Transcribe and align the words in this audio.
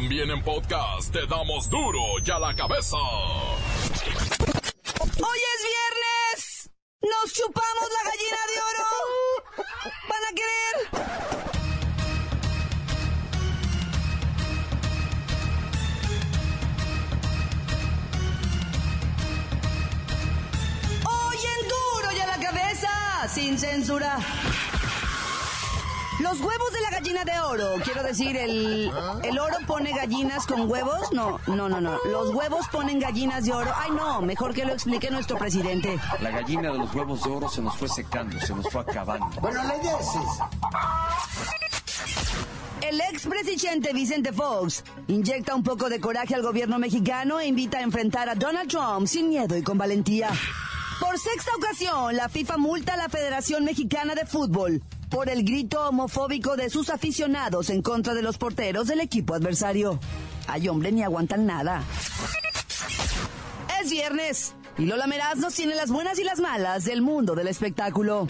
También 0.00 0.30
en 0.30 0.40
podcast 0.44 1.10
te 1.12 1.26
damos 1.26 1.68
duro 1.68 1.98
y 2.24 2.30
a 2.30 2.38
la 2.38 2.54
cabeza. 2.54 2.96
Hoy 5.00 5.40
es 5.54 5.60
viernes. 5.74 6.70
Nos 7.02 7.32
chupamos 7.32 7.88
la 7.96 8.04
gallina 8.08 8.38
de 8.46 8.60
oro. 8.68 8.86
¿Van 10.08 10.24
a 10.24 10.32
querer? 10.38 10.76
Hoy 21.06 21.38
en 21.42 21.62
duro 21.68 22.08
y 22.16 22.20
a 22.20 22.26
la 22.28 22.38
cabeza. 22.38 23.26
Sin 23.34 23.58
censura. 23.58 24.16
Los 26.20 26.40
huevos 26.40 26.72
de 26.72 26.80
la 26.80 26.90
gallina 26.90 27.24
de 27.24 27.38
oro, 27.40 27.74
quiero 27.84 28.02
decir, 28.02 28.36
el, 28.36 28.90
el 29.22 29.38
oro 29.38 29.56
pone 29.66 29.92
gallinas 29.92 30.46
con 30.46 30.68
huevos. 30.68 31.12
No, 31.12 31.38
no, 31.46 31.68
no, 31.68 31.80
no. 31.80 31.96
Los 32.06 32.34
huevos 32.34 32.66
ponen 32.68 32.98
gallinas 32.98 33.44
de 33.44 33.52
oro. 33.52 33.70
Ay, 33.76 33.92
no, 33.92 34.20
mejor 34.22 34.52
que 34.52 34.64
lo 34.64 34.72
explique 34.72 35.10
nuestro 35.10 35.38
presidente. 35.38 35.96
La 36.20 36.30
gallina 36.30 36.72
de 36.72 36.78
los 36.78 36.92
huevos 36.92 37.22
de 37.22 37.30
oro 37.30 37.48
se 37.48 37.62
nos 37.62 37.76
fue 37.76 37.88
secando, 37.88 38.40
se 38.40 38.52
nos 38.52 38.68
fue 38.68 38.80
acabando. 38.80 39.28
Bueno, 39.40 39.62
la 39.62 39.76
idea 39.76 39.96
es 39.96 40.08
esa. 40.08 40.50
El 42.80 43.00
expresidente 43.00 43.92
Vicente 43.92 44.32
Fox 44.32 44.82
inyecta 45.06 45.54
un 45.54 45.62
poco 45.62 45.88
de 45.88 46.00
coraje 46.00 46.34
al 46.34 46.42
gobierno 46.42 46.78
mexicano 46.80 47.38
e 47.38 47.46
invita 47.46 47.78
a 47.78 47.82
enfrentar 47.82 48.28
a 48.28 48.34
Donald 48.34 48.68
Trump 48.68 49.06
sin 49.06 49.28
miedo 49.28 49.56
y 49.56 49.62
con 49.62 49.78
valentía. 49.78 50.30
Por 50.98 51.16
sexta 51.16 51.52
ocasión, 51.56 52.16
la 52.16 52.28
FIFA 52.28 52.56
multa 52.56 52.94
a 52.94 52.96
la 52.96 53.08
Federación 53.08 53.64
Mexicana 53.64 54.16
de 54.16 54.26
Fútbol 54.26 54.82
por 55.08 55.28
el 55.28 55.44
grito 55.44 55.88
homofóbico 55.88 56.56
de 56.56 56.70
sus 56.70 56.90
aficionados 56.90 57.70
en 57.70 57.82
contra 57.82 58.14
de 58.14 58.22
los 58.22 58.38
porteros 58.38 58.86
del 58.86 59.00
equipo 59.00 59.34
adversario. 59.34 59.98
Ay, 60.46 60.68
hombre, 60.68 60.92
ni 60.92 61.02
aguantan 61.02 61.46
nada. 61.46 61.82
Es 63.80 63.90
viernes 63.90 64.54
y 64.78 64.86
Lola 64.86 65.06
Meraz 65.06 65.38
nos 65.38 65.54
tiene 65.54 65.74
las 65.74 65.90
buenas 65.90 66.18
y 66.18 66.24
las 66.24 66.38
malas 66.38 66.84
del 66.84 67.02
mundo 67.02 67.34
del 67.34 67.48
espectáculo. 67.48 68.28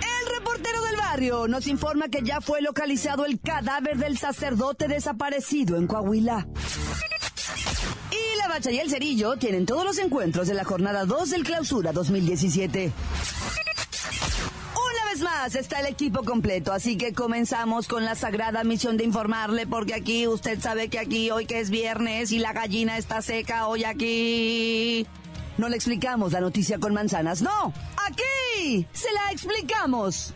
El 0.00 0.34
reportero 0.34 0.82
del 0.82 0.96
barrio 0.96 1.48
nos 1.48 1.66
informa 1.68 2.08
que 2.08 2.22
ya 2.22 2.40
fue 2.40 2.60
localizado 2.60 3.24
el 3.24 3.40
cadáver 3.40 3.98
del 3.98 4.18
sacerdote 4.18 4.88
desaparecido 4.88 5.76
en 5.76 5.86
Coahuila. 5.86 6.48
Y 8.10 8.38
la 8.38 8.48
bacha 8.48 8.72
y 8.72 8.78
el 8.78 8.90
cerillo 8.90 9.36
tienen 9.36 9.64
todos 9.64 9.84
los 9.84 9.98
encuentros 9.98 10.48
de 10.48 10.54
la 10.54 10.64
jornada 10.64 11.04
2 11.04 11.30
del 11.30 11.44
clausura 11.44 11.92
2017. 11.92 12.92
Más 15.40 15.54
está 15.54 15.78
el 15.78 15.86
equipo 15.86 16.24
completo, 16.24 16.72
así 16.72 16.96
que 16.96 17.12
comenzamos 17.12 17.86
con 17.86 18.04
la 18.04 18.16
sagrada 18.16 18.64
misión 18.64 18.96
de 18.96 19.04
informarle, 19.04 19.68
porque 19.68 19.94
aquí 19.94 20.26
usted 20.26 20.60
sabe 20.60 20.88
que 20.88 20.98
aquí 20.98 21.30
hoy 21.30 21.46
que 21.46 21.60
es 21.60 21.70
viernes 21.70 22.32
y 22.32 22.40
la 22.40 22.52
gallina 22.52 22.98
está 22.98 23.22
seca 23.22 23.68
hoy 23.68 23.84
aquí. 23.84 25.06
No 25.56 25.68
le 25.68 25.76
explicamos 25.76 26.32
la 26.32 26.40
noticia 26.40 26.80
con 26.80 26.92
manzanas, 26.92 27.40
no, 27.40 27.72
aquí 28.04 28.84
se 28.92 29.12
la 29.12 29.30
explicamos. 29.30 30.34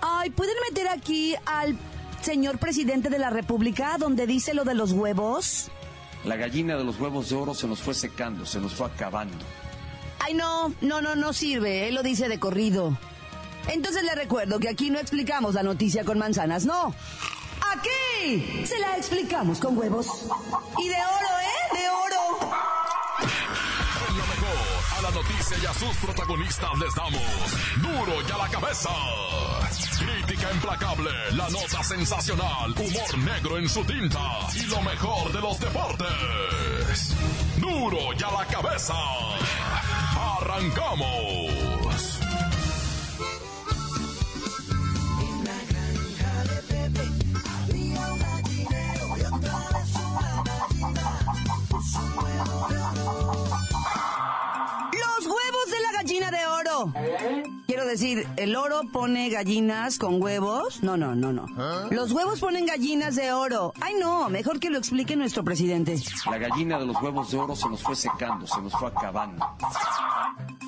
Ay, 0.00 0.30
¿pueden 0.30 0.54
meter 0.70 0.90
aquí 0.90 1.34
al 1.44 1.76
señor 2.22 2.58
presidente 2.58 3.10
de 3.10 3.18
la 3.18 3.30
República 3.30 3.96
donde 3.98 4.28
dice 4.28 4.54
lo 4.54 4.62
de 4.62 4.74
los 4.74 4.92
huevos? 4.92 5.72
La 6.24 6.36
gallina 6.36 6.76
de 6.76 6.84
los 6.84 7.00
huevos 7.00 7.30
de 7.30 7.34
oro 7.34 7.52
se 7.52 7.66
nos 7.66 7.82
fue 7.82 7.94
secando, 7.94 8.46
se 8.46 8.60
nos 8.60 8.74
fue 8.74 8.86
acabando. 8.86 9.44
Ay, 10.20 10.34
no, 10.34 10.72
no, 10.82 11.00
no, 11.02 11.16
no 11.16 11.32
sirve, 11.32 11.88
él 11.88 11.96
lo 11.96 12.04
dice 12.04 12.28
de 12.28 12.38
corrido. 12.38 12.96
Entonces 13.68 14.02
le 14.02 14.14
recuerdo 14.14 14.58
que 14.58 14.68
aquí 14.68 14.90
no 14.90 14.98
explicamos 14.98 15.54
la 15.54 15.62
noticia 15.62 16.04
con 16.04 16.18
manzanas, 16.18 16.64
no. 16.64 16.94
Aquí 17.72 18.64
se 18.66 18.78
la 18.78 18.96
explicamos 18.96 19.58
con 19.58 19.76
huevos. 19.76 20.06
Y 20.78 20.88
de 20.88 20.94
oro, 20.94 21.38
¿eh? 21.42 21.78
De 21.78 21.88
oro. 21.88 22.38
Lo 24.08 24.26
mejor, 24.26 24.98
a 24.98 25.02
la 25.02 25.10
noticia 25.10 25.56
y 25.62 25.66
a 25.66 25.74
sus 25.74 25.96
protagonistas 25.96 26.70
les 26.78 26.94
damos 26.94 27.22
duro 27.82 28.22
y 28.26 28.32
a 28.32 28.38
la 28.38 28.48
cabeza. 28.48 28.90
Crítica 29.98 30.52
implacable, 30.52 31.10
la 31.32 31.48
nota 31.48 31.82
sensacional, 31.82 32.72
humor 32.72 33.18
negro 33.18 33.58
en 33.58 33.68
su 33.68 33.84
tinta 33.84 34.20
y 34.54 34.66
lo 34.66 34.80
mejor 34.82 35.32
de 35.32 35.40
los 35.40 35.58
deportes. 35.58 37.14
Duro 37.56 38.12
y 38.18 38.22
a 38.22 38.30
la 38.30 38.46
cabeza. 38.46 38.94
Arrancamos. 40.38 41.65
Decir, 58.00 58.26
¿el 58.36 58.56
oro 58.56 58.82
pone 58.92 59.28
gallinas 59.28 59.98
con 59.98 60.22
huevos? 60.22 60.82
No, 60.82 60.96
no, 60.96 61.14
no, 61.14 61.32
no. 61.32 61.46
Los 61.90 62.12
huevos 62.12 62.40
ponen 62.40 62.66
gallinas 62.66 63.16
de 63.16 63.32
oro. 63.32 63.72
Ay, 63.80 63.94
no, 64.00 64.28
mejor 64.28 64.60
que 64.60 64.70
lo 64.70 64.78
explique 64.78 65.16
nuestro 65.16 65.44
presidente. 65.44 65.96
La 66.30 66.38
gallina 66.38 66.78
de 66.78 66.86
los 66.86 67.00
huevos 67.02 67.30
de 67.30 67.38
oro 67.38 67.56
se 67.56 67.68
nos 67.68 67.82
fue 67.82 67.96
secando, 67.96 68.46
se 68.46 68.60
nos 68.60 68.72
fue 68.72 68.88
acabando. 68.88 69.44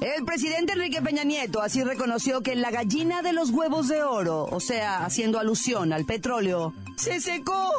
El 0.00 0.24
presidente 0.24 0.72
Enrique 0.74 1.02
Peña 1.02 1.24
Nieto 1.24 1.60
así 1.60 1.82
reconoció 1.82 2.40
que 2.40 2.54
la 2.54 2.70
gallina 2.70 3.22
de 3.22 3.32
los 3.32 3.50
huevos 3.50 3.88
de 3.88 4.02
oro, 4.02 4.44
o 4.44 4.60
sea, 4.60 5.04
haciendo 5.04 5.38
alusión 5.38 5.92
al 5.92 6.04
petróleo, 6.04 6.72
se 6.96 7.20
secó. 7.20 7.70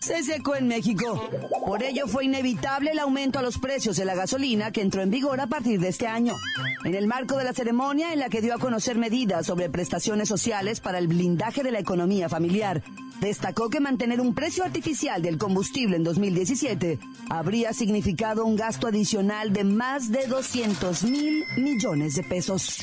Se 0.00 0.22
secó 0.22 0.56
en 0.56 0.66
México. 0.66 1.28
Por 1.66 1.82
ello 1.82 2.06
fue 2.06 2.24
inevitable 2.24 2.92
el 2.92 2.98
aumento 3.00 3.38
a 3.38 3.42
los 3.42 3.58
precios 3.58 3.96
de 3.96 4.06
la 4.06 4.14
gasolina 4.14 4.70
que 4.70 4.80
entró 4.80 5.02
en 5.02 5.10
vigor 5.10 5.40
a 5.40 5.46
partir 5.46 5.78
de 5.78 5.88
este 5.88 6.06
año. 6.06 6.36
En 6.84 6.94
el 6.94 7.06
marco 7.06 7.36
de 7.36 7.44
la 7.44 7.52
ceremonia 7.52 8.12
en 8.12 8.18
la 8.18 8.30
que 8.30 8.40
dio 8.40 8.54
a 8.54 8.58
conocer 8.58 8.96
medidas 8.96 9.46
sobre 9.46 9.68
prestaciones 9.68 10.28
sociales 10.28 10.80
para 10.80 10.98
el 10.98 11.06
blindaje 11.06 11.62
de 11.62 11.70
la 11.70 11.80
economía 11.80 12.30
familiar, 12.30 12.82
destacó 13.20 13.68
que 13.68 13.80
mantener 13.80 14.22
un 14.22 14.34
precio 14.34 14.64
artificial 14.64 15.20
del 15.20 15.36
combustible 15.36 15.96
en 15.96 16.04
2017 16.04 16.98
habría 17.28 17.74
significado 17.74 18.46
un 18.46 18.56
gasto 18.56 18.86
adicional 18.86 19.52
de 19.52 19.64
más 19.64 20.10
de 20.10 20.26
200 20.26 21.04
mil 21.04 21.44
millones 21.58 22.14
de 22.14 22.22
pesos. 22.22 22.78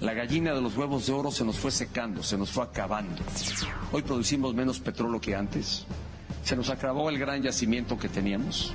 La 0.00 0.12
gallina 0.12 0.52
de 0.52 0.60
los 0.60 0.76
huevos 0.76 1.06
de 1.06 1.12
oro 1.12 1.30
se 1.30 1.44
nos 1.44 1.58
fue 1.58 1.70
secando, 1.70 2.22
se 2.22 2.36
nos 2.36 2.50
fue 2.50 2.64
acabando. 2.64 3.22
Hoy 3.90 4.02
producimos 4.02 4.54
menos 4.54 4.78
petróleo 4.78 5.20
que 5.20 5.34
antes. 5.34 5.86
Se 6.48 6.56
nos 6.56 6.70
acabó 6.70 7.10
el 7.10 7.18
gran 7.18 7.42
yacimiento 7.42 7.98
que 7.98 8.08
teníamos. 8.08 8.72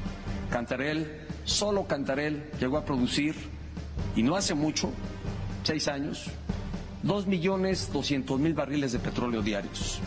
Cantarel, 0.51 1.25
solo 1.43 1.87
Cantarel, 1.87 2.51
llegó 2.59 2.77
a 2.77 2.85
producir, 2.85 3.33
y 4.15 4.21
no 4.21 4.35
hace 4.35 4.53
mucho, 4.53 4.91
seis 5.63 5.87
años, 5.87 6.25
dos 7.01 7.25
millones 7.25 7.91
doscientos 7.91 8.39
mil 8.39 8.53
barriles 8.53 8.91
de 8.91 8.99
petróleo 8.99 9.41
diarios. 9.41 9.99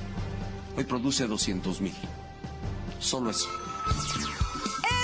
Hoy 0.77 0.85
produce 0.85 1.27
doscientos 1.27 1.81
mil. 1.81 1.97
Solo 3.01 3.31
eso. 3.31 3.49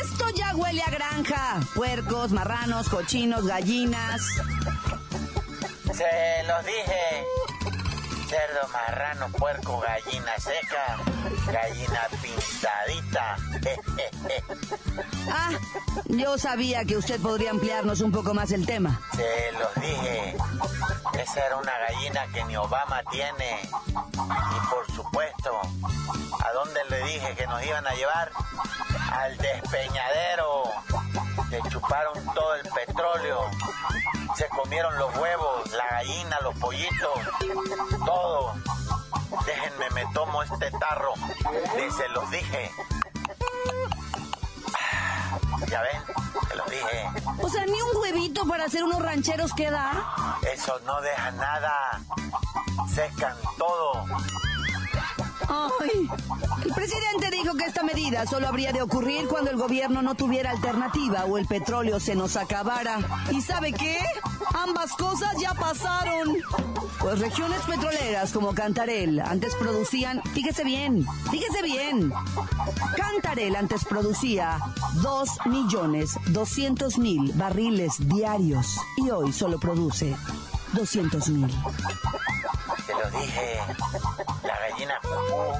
Esto 0.00 0.26
ya 0.36 0.54
huele 0.54 0.82
a 0.82 0.90
granja. 0.90 1.58
Puercos, 1.74 2.30
marranos, 2.30 2.88
cochinos, 2.88 3.44
gallinas. 3.44 4.22
Se 5.92 6.46
los 6.46 6.64
dije. 6.64 7.41
Cerdo, 8.32 8.66
marrano, 8.68 9.28
puerco, 9.28 9.78
gallina 9.80 10.38
seca, 10.38 10.98
gallina 11.52 12.08
pintadita. 12.22 13.36
Ah, 15.30 15.50
yo 16.06 16.36
sabía 16.36 16.84
que 16.84 16.96
usted 16.96 17.20
podría 17.20 17.50
ampliarnos 17.50 18.00
un 18.00 18.10
poco 18.10 18.34
más 18.34 18.50
el 18.52 18.66
tema. 18.66 19.00
Se 19.14 19.52
los 19.52 19.74
dije. 19.74 20.36
Esa 21.18 21.46
era 21.46 21.56
una 21.56 21.72
gallina 21.78 22.26
que 22.32 22.44
ni 22.44 22.56
Obama 22.56 23.02
tiene. 23.10 23.60
Y 23.62 24.70
por 24.70 24.90
supuesto, 24.94 25.60
¿a 26.44 26.52
dónde 26.52 26.80
le 26.90 27.04
dije 27.04 27.34
que 27.36 27.46
nos 27.46 27.64
iban 27.64 27.86
a 27.86 27.94
llevar? 27.94 28.32
Al 29.12 29.36
despeñadero. 29.36 30.64
Se 31.50 31.60
chuparon 31.70 32.24
todo 32.34 32.54
el 32.56 32.68
petróleo. 32.70 33.40
Se 34.36 34.48
comieron 34.48 34.98
los 34.98 35.14
huevos, 35.16 35.70
la 35.72 35.86
gallina, 35.90 36.40
los 36.42 36.56
pollitos, 36.58 37.18
tomo 40.12 40.42
este 40.42 40.70
tarro. 40.72 41.14
Se 41.96 42.08
los 42.10 42.30
dije. 42.30 42.70
Ya 45.68 45.80
ven, 45.82 46.02
se 46.48 46.56
los 46.56 46.70
dije. 46.70 47.08
O 47.40 47.48
sea, 47.48 47.64
ni 47.66 47.80
un 47.80 47.96
huevito 48.00 48.46
para 48.46 48.64
hacer 48.64 48.84
unos 48.84 49.00
rancheros 49.00 49.52
queda. 49.54 50.04
Eso 50.52 50.78
no 50.84 51.00
deja 51.00 51.30
nada. 51.32 52.00
Secan 52.94 53.36
todo. 53.58 54.04
Ay, 55.48 56.08
el 56.64 56.72
presidente 56.72 57.30
dijo 57.30 57.54
que 57.56 57.64
esta 57.64 57.82
medida 57.82 58.26
solo 58.26 58.48
habría 58.48 58.72
de 58.72 58.82
ocurrir 58.82 59.28
cuando 59.28 59.50
el 59.50 59.56
gobierno 59.56 60.02
no 60.02 60.14
tuviera 60.14 60.50
alternativa 60.50 61.24
o 61.24 61.36
el 61.36 61.46
petróleo 61.46 62.00
se 62.00 62.14
nos 62.14 62.36
acabara. 62.36 62.98
¿Y 63.30 63.42
sabe 63.42 63.72
qué? 63.72 63.98
Ambas 64.62 64.92
cosas 64.92 65.34
ya 65.40 65.54
pasaron. 65.54 66.38
Pues 67.00 67.18
regiones 67.18 67.60
petroleras 67.62 68.32
como 68.32 68.54
Cantarel 68.54 69.20
antes 69.20 69.54
producían, 69.56 70.22
fíjese 70.34 70.62
bien, 70.62 71.04
fíjese 71.30 71.62
bien. 71.62 72.12
Cantarel 72.96 73.56
antes 73.56 73.84
producía 73.84 74.60
2 75.02 75.28
millones 75.46 76.16
200 76.26 76.98
mil 76.98 77.32
barriles 77.34 77.94
diarios 78.08 78.78
y 78.96 79.10
hoy 79.10 79.32
solo 79.32 79.58
produce 79.58 80.14
200 80.74 81.28
mil. 81.30 81.50
Te 82.86 82.92
lo 82.94 83.20
dije, 83.20 83.58
la 84.44 84.58
gallina 84.60 84.94
cucú, 85.02 85.58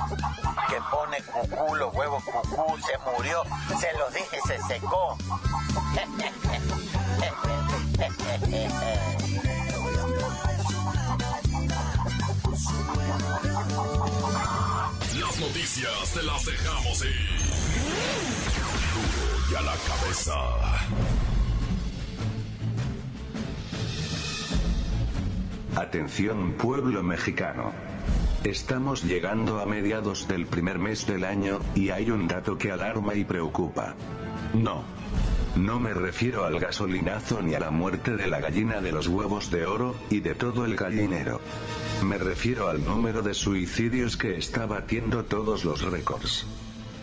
que 0.68 0.76
pone 0.90 1.22
cucú, 1.22 1.74
los 1.74 1.92
huevos 1.94 2.22
cucú, 2.24 2.78
se 2.78 2.98
murió, 3.10 3.42
se 3.80 3.92
los 3.98 4.14
dije, 4.14 4.38
se 4.46 4.58
secó. 4.74 5.16
Las 15.20 15.40
noticias 15.40 16.12
te 16.14 16.22
las 16.22 16.44
dejamos 16.44 17.04
ir. 17.04 17.28
Y 19.50 19.54
a 19.54 19.62
la 19.62 19.74
cabeza. 19.88 20.32
Atención 25.76 26.52
pueblo 26.54 27.02
mexicano. 27.02 27.72
Estamos 28.44 29.04
llegando 29.04 29.60
a 29.60 29.66
mediados 29.66 30.26
del 30.26 30.46
primer 30.46 30.78
mes 30.78 31.06
del 31.06 31.24
año, 31.24 31.60
y 31.74 31.90
hay 31.90 32.10
un 32.10 32.26
dato 32.26 32.58
que 32.58 32.72
alarma 32.72 33.14
y 33.14 33.24
preocupa. 33.24 33.94
No. 34.52 35.01
No 35.56 35.78
me 35.78 35.92
refiero 35.92 36.44
al 36.44 36.58
gasolinazo 36.58 37.42
ni 37.42 37.54
a 37.54 37.60
la 37.60 37.70
muerte 37.70 38.16
de 38.16 38.26
la 38.26 38.40
gallina 38.40 38.80
de 38.80 38.90
los 38.90 39.06
huevos 39.06 39.50
de 39.50 39.66
oro, 39.66 39.94
y 40.08 40.20
de 40.20 40.34
todo 40.34 40.64
el 40.64 40.76
gallinero. 40.76 41.42
Me 42.02 42.16
refiero 42.16 42.68
al 42.68 42.82
número 42.82 43.20
de 43.20 43.34
suicidios 43.34 44.16
que 44.16 44.36
está 44.36 44.64
batiendo 44.64 45.24
todos 45.24 45.64
los 45.64 45.82
récords. 45.82 46.46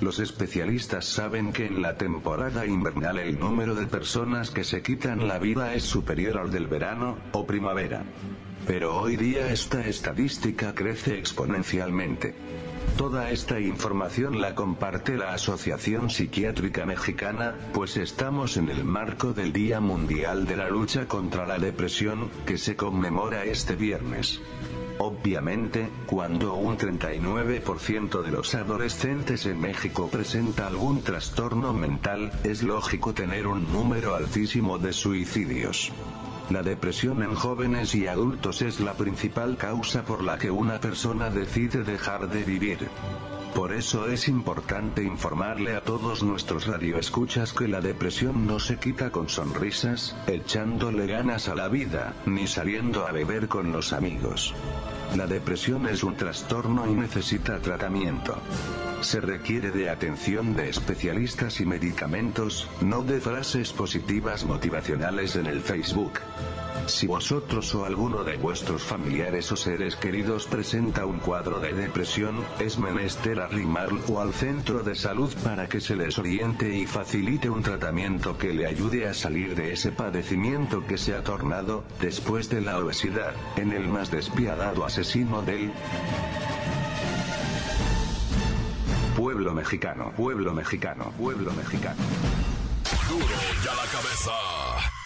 Los 0.02 0.20
especialistas 0.20 1.06
saben 1.06 1.54
que 1.54 1.68
en 1.68 1.82
la 1.82 1.98
temporada 1.98 2.66
invernal 2.66 3.20
el 3.20 3.40
número 3.40 3.76
de 3.76 3.86
personas 3.86 4.50
que 4.50 4.64
se 4.64 4.82
quitan 4.82 5.28
la 5.28 5.38
vida 5.38 5.76
es 5.76 5.84
superior 5.84 6.40
al 6.40 6.52
del 6.52 6.68
verano, 6.68 7.18
o 7.34 7.46
primavera. 7.46 8.04
Pero 8.66 8.98
hoy 8.98 9.16
día 9.16 9.52
esta 9.52 9.86
estadística 9.86 10.74
crece 10.74 11.20
exponencialmente. 11.20 12.34
Toda 12.98 13.32
esta 13.32 13.60
información 13.60 14.42
la 14.42 14.56
comparte 14.56 15.16
la 15.16 15.34
Asociación 15.34 16.10
Psiquiátrica 16.10 16.86
Mexicana, 16.86 17.56
pues 17.74 17.98
estamos 17.98 18.58
en 18.58 18.70
el 18.70 18.84
marco 18.84 19.34
del 19.34 19.54
Día 19.54 19.80
Mundial 19.80 20.46
de 20.46 20.58
la 20.58 20.70
Lucha 20.70 21.08
contra 21.08 21.48
la 21.48 21.58
Depresión, 21.58 22.30
que 22.46 22.58
se 22.58 22.76
conmemora 22.76 23.46
este 23.46 23.76
viernes. 23.76 24.42
Obviamente, 24.98 25.90
cuando 26.08 26.56
un 26.56 26.78
39% 26.78 28.22
de 28.22 28.32
los 28.32 28.54
adolescentes 28.54 29.46
en 29.46 29.62
México 29.62 30.10
presenta 30.10 30.68
algún 30.68 31.02
trastorno 31.02 31.74
mental, 31.74 32.34
es 32.44 32.64
lógico 32.64 33.14
tener 33.14 33.48
un 33.48 33.72
número 33.72 34.14
altísimo 34.14 34.78
de 34.78 34.92
suicidios. 34.92 35.94
La 36.50 36.64
depresión 36.64 37.22
en 37.22 37.36
jóvenes 37.36 37.94
y 37.94 38.08
adultos 38.08 38.64
es 38.64 38.80
la 38.80 38.94
principal 38.94 39.56
causa 39.56 40.04
por 40.04 40.24
la 40.24 40.40
que 40.40 40.50
una 40.50 40.80
persona 40.80 41.30
decide 41.30 41.84
dejar 41.84 42.28
de 42.28 42.44
vivir. 42.44 42.90
Por 43.54 43.74
eso 43.74 44.08
es 44.08 44.28
importante 44.28 45.04
informarle 45.04 45.76
a 45.76 45.82
todos 45.82 46.24
nuestros 46.24 46.68
radioescuchas 46.68 47.52
que 47.52 47.68
la 47.68 47.82
depresión 47.82 48.46
no 48.46 48.60
se 48.60 48.78
quita 48.78 49.10
con 49.12 49.28
sonrisas, 49.28 50.16
echándole 50.28 51.08
ganas 51.08 51.50
a 51.50 51.56
la 51.56 51.68
vida, 51.68 52.14
ni 52.26 52.48
saliendo 52.48 53.08
a 53.08 53.12
beber 53.12 53.48
con 53.48 53.72
los 53.72 53.92
amigos. 53.92 54.54
La 55.16 55.26
depresión 55.26 55.88
es 55.88 56.04
un 56.04 56.16
trastorno 56.16 56.90
y 56.90 56.94
necesita 56.94 57.60
tratamiento. 57.60 58.38
Se 59.02 59.20
requiere 59.20 59.72
de 59.72 59.90
atención 59.90 60.56
de 60.56 60.70
especialistas 60.70 61.60
y 61.60 61.66
medicamentos, 61.66 62.70
no 62.82 63.02
de 63.02 63.20
frases 63.20 63.74
positivas 63.74 64.46
motivacionales 64.46 65.36
en 65.36 65.48
el 65.48 65.62
Facebook. 65.62 66.20
Si 66.90 67.06
vosotros 67.06 67.74
o 67.76 67.86
alguno 67.86 68.24
de 68.24 68.36
vuestros 68.38 68.84
familiares 68.84 69.52
o 69.52 69.56
seres 69.56 69.96
queridos 69.96 70.48
presenta 70.48 71.06
un 71.06 71.20
cuadro 71.20 71.60
de 71.60 71.72
depresión, 71.72 72.44
es 72.60 72.80
menester 72.80 73.40
arrimarlo 73.40 74.20
al 74.20 74.34
centro 74.34 74.82
de 74.82 74.96
salud 74.96 75.32
para 75.44 75.70
que 75.70 75.82
se 75.82 75.96
les 75.96 76.18
oriente 76.18 76.76
y 76.76 76.88
facilite 76.88 77.48
un 77.50 77.62
tratamiento 77.62 78.38
que 78.38 78.54
le 78.54 78.66
ayude 78.66 79.08
a 79.08 79.14
salir 79.14 79.56
de 79.56 79.72
ese 79.72 79.92
padecimiento 79.92 80.86
que 80.86 80.98
se 80.98 81.14
ha 81.14 81.24
tornado, 81.24 81.84
después 82.02 82.50
de 82.50 82.62
la 82.62 82.80
obesidad, 82.80 83.34
en 83.56 83.72
el 83.72 83.88
más 83.88 84.10
despiadado 84.10 84.84
asesino 84.84 85.44
del 85.44 85.72
pueblo 89.16 89.54
mexicano, 89.54 90.12
pueblo 90.18 90.54
mexicano, 90.54 91.14
pueblo 91.18 91.54
mexicano. 91.54 92.02
Duro 93.08 93.26
y 93.26 93.68
a 93.68 93.76
la 93.76 93.92
cabeza. 93.92 94.99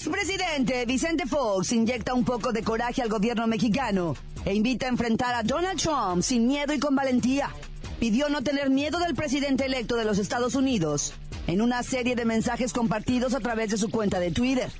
Expresidente 0.00 0.86
Vicente 0.86 1.26
Fox 1.26 1.72
inyecta 1.72 2.14
un 2.14 2.24
poco 2.24 2.52
de 2.52 2.62
coraje 2.62 3.02
al 3.02 3.10
gobierno 3.10 3.46
mexicano 3.46 4.16
e 4.46 4.54
invita 4.54 4.86
a 4.86 4.88
enfrentar 4.88 5.34
a 5.34 5.42
Donald 5.42 5.78
Trump 5.78 6.22
sin 6.22 6.46
miedo 6.46 6.72
y 6.72 6.78
con 6.78 6.96
valentía. 6.96 7.50
Pidió 7.98 8.30
no 8.30 8.40
tener 8.40 8.70
miedo 8.70 8.98
del 8.98 9.14
presidente 9.14 9.66
electo 9.66 9.96
de 9.96 10.06
los 10.06 10.16
Estados 10.16 10.54
Unidos 10.54 11.12
en 11.46 11.60
una 11.60 11.82
serie 11.82 12.16
de 12.16 12.24
mensajes 12.24 12.72
compartidos 12.72 13.34
a 13.34 13.40
través 13.40 13.72
de 13.72 13.76
su 13.76 13.90
cuenta 13.90 14.18
de 14.20 14.30
Twitter. 14.30 14.72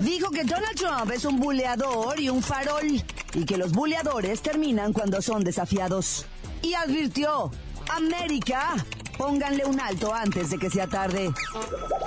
Dijo 0.00 0.30
que 0.30 0.44
Donald 0.44 0.76
Trump 0.76 1.12
es 1.14 1.24
un 1.24 1.40
buleador 1.40 2.20
y 2.20 2.28
un 2.28 2.42
farol 2.42 3.02
y 3.32 3.44
que 3.46 3.56
los 3.56 3.72
buleadores 3.72 4.42
terminan 4.42 4.92
cuando 4.92 5.22
son 5.22 5.44
desafiados. 5.44 6.26
Y 6.60 6.74
advirtió, 6.74 7.50
América, 7.88 8.74
pónganle 9.18 9.66
un 9.66 9.80
alto 9.80 10.14
antes 10.14 10.50
de 10.50 10.58
que 10.58 10.70
sea 10.70 10.86
tarde. 10.86 11.30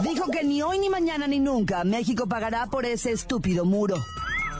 Dijo 0.01 0.31
que 0.31 0.43
ni 0.43 0.61
hoy 0.61 0.79
ni 0.79 0.89
mañana 0.89 1.27
ni 1.27 1.39
nunca 1.39 1.83
México 1.83 2.25
pagará 2.27 2.65
por 2.65 2.85
ese 2.85 3.11
estúpido 3.11 3.65
muro. 3.65 3.97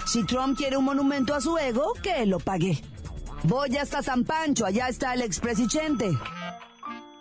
Si 0.06 0.25
Trump 0.25 0.57
quiere 0.57 0.77
un 0.77 0.86
monumento 0.86 1.33
a 1.33 1.42
su 1.42 1.57
ego, 1.57 1.94
que 2.03 2.25
lo 2.25 2.39
pague. 2.39 2.81
Voy 3.44 3.77
hasta 3.77 4.03
San 4.03 4.24
Pancho, 4.24 4.65
allá 4.65 4.88
está 4.89 5.13
el 5.13 5.21
expresidente. 5.21 6.09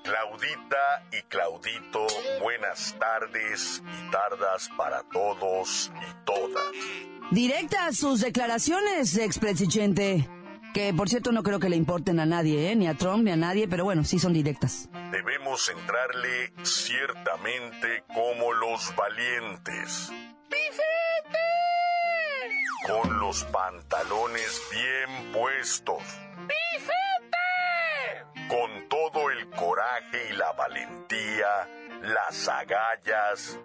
Claudita 0.02 1.06
y 1.12 1.22
Claudito, 1.28 2.06
buenas 2.42 2.96
tardes 2.98 3.82
y 3.84 4.10
tardas 4.10 4.68
para 4.76 5.02
todos 5.04 5.92
y 5.94 6.24
todas. 6.24 7.30
Directas 7.30 7.96
sus 7.96 8.20
declaraciones, 8.20 9.16
expresidente. 9.16 10.28
Que 10.74 10.94
por 10.94 11.08
cierto 11.08 11.32
no 11.32 11.42
creo 11.42 11.58
que 11.58 11.68
le 11.68 11.76
importen 11.76 12.20
a 12.20 12.26
nadie, 12.26 12.70
¿eh? 12.70 12.76
ni 12.76 12.86
a 12.86 12.94
Trump 12.94 13.24
ni 13.24 13.32
a 13.32 13.36
nadie, 13.36 13.66
pero 13.66 13.84
bueno, 13.84 14.04
sí 14.04 14.18
son 14.18 14.32
directas. 14.32 14.88
Debemos 15.10 15.68
entrarle 15.68 16.52
ciertamente 16.62 18.04
como 18.14 18.52
los 18.52 18.94
valientes. 18.94 20.12
Con 22.86 23.20
los 23.20 23.44
pantalones 23.44 24.62
bien 24.70 25.32
puestos. 25.32 26.02
Con 28.48 28.88
todo 28.88 29.30
el 29.30 29.48
coraje 29.50 30.30
y 30.30 30.32
la 30.32 30.52
valentía, 30.52 31.68
las 32.02 32.48
agallas. 32.48 33.58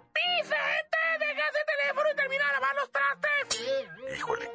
¡Deja 1.18 1.48
ese 1.48 1.64
teléfono 1.66 2.08
y 2.12 2.16
termina 2.16 2.46
de 2.46 2.52
lavar 2.52 2.74
los 2.76 2.92
trastes! 2.92 3.55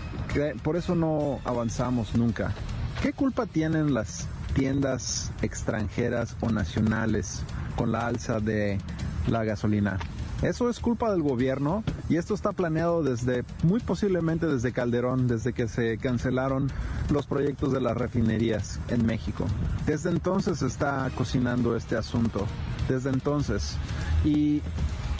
Por 0.63 0.75
eso 0.75 0.95
no 0.95 1.39
avanzamos 1.45 2.13
nunca. 2.15 2.53
¿Qué 3.01 3.13
culpa 3.13 3.45
tienen 3.45 3.93
las 3.93 4.27
tiendas 4.53 5.31
extranjeras 5.41 6.35
o 6.41 6.49
nacionales 6.49 7.43
con 7.77 7.93
la 7.93 8.05
alza 8.07 8.41
de 8.41 8.79
la 9.27 9.43
gasolina? 9.43 9.97
Eso 10.41 10.69
es 10.69 10.79
culpa 10.79 11.11
del 11.11 11.21
gobierno 11.21 11.83
y 12.07 12.15
esto 12.15 12.33
está 12.33 12.53
planeado 12.53 13.03
desde, 13.03 13.43
muy 13.63 13.81
posiblemente 13.81 14.47
desde 14.47 14.71
Calderón, 14.71 15.27
desde 15.27 15.51
que 15.51 15.67
se 15.67 15.97
cancelaron 15.97 16.71
los 17.09 17.27
proyectos 17.27 17.73
de 17.73 17.81
las 17.81 17.97
refinerías 17.97 18.79
en 18.88 19.05
México. 19.05 19.45
Desde 19.85 20.09
entonces 20.09 20.61
está 20.61 21.11
cocinando 21.15 21.75
este 21.75 21.97
asunto, 21.97 22.47
desde 22.88 23.09
entonces. 23.09 23.75
Y 24.23 24.61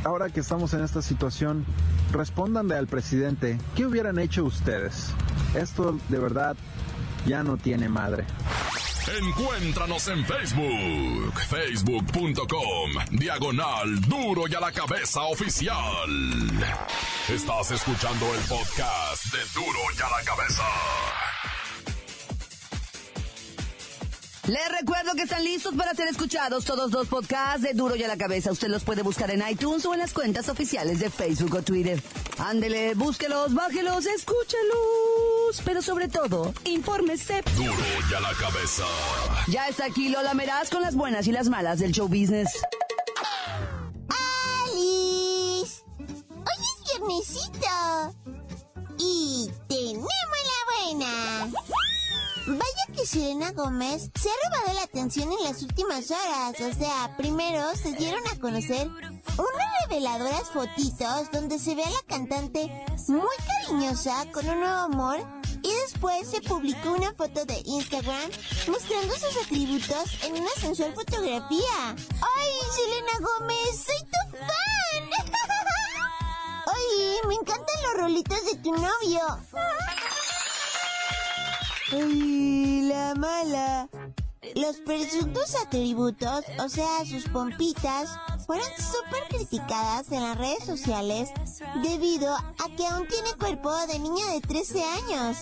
ahora 0.06 0.30
que 0.30 0.40
estamos 0.40 0.74
en 0.74 0.86
esta 0.86 1.02
situación, 1.02 1.66
respóndanle 2.14 2.76
al 2.76 2.88
presidente, 2.88 3.58
¿qué 3.76 3.86
hubieran 3.86 4.20
hecho 4.20 4.46
ustedes? 4.46 5.12
Esto 5.54 5.98
de 6.08 6.20
verdad 6.20 6.56
ya 7.26 7.44
no 7.44 7.58
tiene 7.58 7.90
madre. 7.90 8.24
Encuéntranos 9.18 10.08
en 10.08 10.24
Facebook, 10.24 11.34
facebook.com, 11.50 12.92
diagonal 13.12 14.00
duro 14.02 14.44
y 14.48 14.54
a 14.54 14.60
la 14.60 14.72
cabeza 14.72 15.24
oficial. 15.24 16.10
Estás 17.28 17.72
escuchando 17.72 18.36
el 18.36 18.42
podcast 18.42 19.26
de 19.34 19.40
duro 19.56 19.80
y 19.98 20.02
a 20.02 20.10
la 20.10 20.24
cabeza. 20.24 20.64
Les 24.50 24.68
recuerdo 24.80 25.14
que 25.14 25.22
están 25.22 25.44
listos 25.44 25.76
para 25.76 25.94
ser 25.94 26.08
escuchados 26.08 26.66
todos 26.66 26.92
los 26.92 27.08
podcasts 27.08 27.62
de 27.62 27.74
Duro 27.76 27.96
y 27.96 28.02
a 28.02 28.08
la 28.08 28.18
Cabeza. 28.18 28.52
Usted 28.52 28.68
los 28.68 28.84
puede 28.84 29.04
buscar 29.04 29.30
en 29.30 29.48
iTunes 29.48 29.86
o 29.86 29.94
en 29.94 30.00
las 30.00 30.12
cuentas 30.12 30.50
oficiales 30.50 31.00
de 31.00 31.12
Facebook 31.12 31.54
o 31.54 31.62
Twitter. 31.62 32.02
Ándele, 32.40 32.96
búsquelos, 32.96 33.54
bájelos, 33.54 34.08
escúchelos. 34.08 35.62
Pero 35.64 35.84
sobre 35.84 36.08
todo, 36.08 36.52
infórmese. 36.66 37.44
Duro 37.56 37.74
y 38.10 38.14
a 38.16 38.20
la 38.22 38.34
Cabeza. 38.34 38.86
Ya 39.50 39.68
está 39.68 39.86
aquí 39.86 40.10
Lola 40.10 40.34
Meraz 40.34 40.72
con 40.72 40.82
las 40.82 40.96
buenas 40.96 41.28
y 41.28 41.32
las 41.32 41.48
malas 41.48 41.78
del 41.78 41.92
show 41.92 42.08
business. 42.08 42.50
Selena 53.10 53.52
Gómez 53.54 54.12
se 54.22 54.30
ha 54.30 54.50
robado 54.50 54.74
la 54.76 54.84
atención 54.84 55.32
en 55.32 55.44
las 55.44 55.64
últimas 55.64 56.12
horas. 56.12 56.62
O 56.62 56.78
sea, 56.78 57.16
primero 57.18 57.76
se 57.76 57.94
dieron 57.94 58.22
a 58.28 58.40
conocer 58.40 58.88
unas 58.88 59.88
reveladoras 59.88 60.52
fotitos 60.52 61.32
donde 61.32 61.58
se 61.58 61.74
ve 61.74 61.84
a 61.84 61.90
la 61.90 62.04
cantante 62.06 62.70
muy 63.08 63.36
cariñosa 63.48 64.32
con 64.32 64.48
un 64.48 64.60
nuevo 64.60 64.78
amor 64.78 65.20
y 65.64 65.74
después 65.74 66.30
se 66.30 66.40
publicó 66.42 66.92
una 66.92 67.12
foto 67.16 67.46
de 67.46 67.60
Instagram 67.66 68.30
mostrando 68.68 69.16
sus 69.16 69.44
atributos 69.44 70.24
en 70.26 70.34
una 70.34 70.52
sensual 70.62 70.94
fotografía. 70.94 71.96
¡Ay, 71.96 72.52
Selena 72.76 73.28
Gómez! 73.28 73.86
¡Soy 73.88 74.06
tu 74.06 74.38
fan! 74.38 75.10
¡Ay, 76.68 77.28
me 77.28 77.34
encantan 77.34 77.76
los 77.86 78.02
rolitos 78.04 78.46
de 78.46 78.58
tu 78.58 78.72
novio! 78.72 79.99
¡Ay, 81.92 82.82
la 82.84 83.16
mala! 83.16 83.90
Los 84.56 84.78
presuntos 84.78 85.56
atributos, 85.56 86.46
o 86.64 86.70
sea, 86.70 87.04
sus 87.04 87.28
pompitas, 87.30 88.10
fueron 88.46 88.68
súper 88.78 89.24
criticadas 89.28 90.12
en 90.12 90.22
las 90.22 90.38
redes 90.38 90.64
sociales 90.66 91.30
debido 91.82 92.34
a 92.34 92.76
que 92.78 92.86
aún 92.86 93.08
tiene 93.08 93.34
cuerpo 93.40 93.76
de 93.88 93.98
niña 93.98 94.34
de 94.34 94.42
13 94.42 94.84
años. 94.84 95.38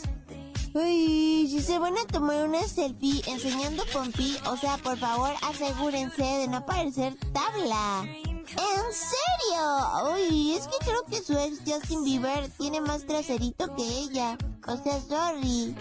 Ay, 0.74 1.48
si 1.50 1.62
se 1.62 1.80
van 1.80 1.98
a 1.98 2.06
tomar 2.06 2.48
una 2.48 2.66
selfie 2.66 3.24
enseñando 3.28 3.84
pompi, 3.92 4.38
o 4.46 4.56
sea, 4.56 4.78
por 4.78 4.98
favor 4.98 5.34
asegúrense 5.42 6.24
de 6.24 6.48
no 6.48 6.66
parecer 6.66 7.16
tabla. 7.34 8.06
¿En 8.06 8.94
serio? 8.94 10.14
Uy, 10.14 10.54
es 10.54 10.68
que 10.68 10.78
creo 10.86 11.04
que 11.10 11.22
su 11.22 11.38
ex 11.38 11.60
Justin 11.66 12.04
Bieber 12.06 12.50
tiene 12.58 12.80
más 12.80 13.06
traserito 13.06 13.76
que 13.76 13.84
ella. 13.84 14.38
O 14.68 14.78
sea, 14.78 15.02
sorry. 15.02 15.76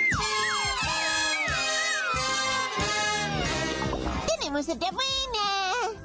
Tenemos 4.47 4.69
otra 4.69 4.91
buena. 4.93 5.99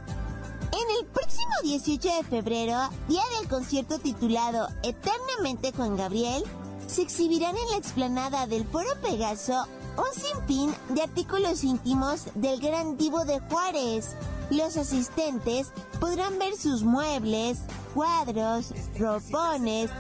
En 0.72 1.00
el 1.00 1.06
próximo 1.12 1.52
18 1.62 2.08
de 2.08 2.24
febrero, 2.24 2.90
día 3.08 3.22
del 3.38 3.48
concierto 3.48 4.00
titulado 4.00 4.68
Eternamente 4.82 5.72
Juan 5.72 5.96
Gabriel, 5.96 6.44
se 6.88 7.04
exhibirán 7.04 7.56
en 7.56 7.70
la 7.70 7.78
explanada 7.78 8.48
del 8.48 8.66
Foro 8.66 8.90
Pegaso 9.00 9.68
un 9.96 10.20
sinfín 10.20 10.74
de 10.90 11.04
artículos 11.04 11.64
íntimos 11.64 12.26
del 12.34 12.60
gran 12.60 12.98
divo 12.98 13.26
de 13.26 13.40
Juárez. 13.42 14.16
Los 14.50 14.76
asistentes 14.76 15.68
podrán 16.00 16.40
ver 16.40 16.58
sus 16.58 16.82
muebles, 16.82 17.60
cuadros, 17.94 18.74
ropones, 18.98 19.92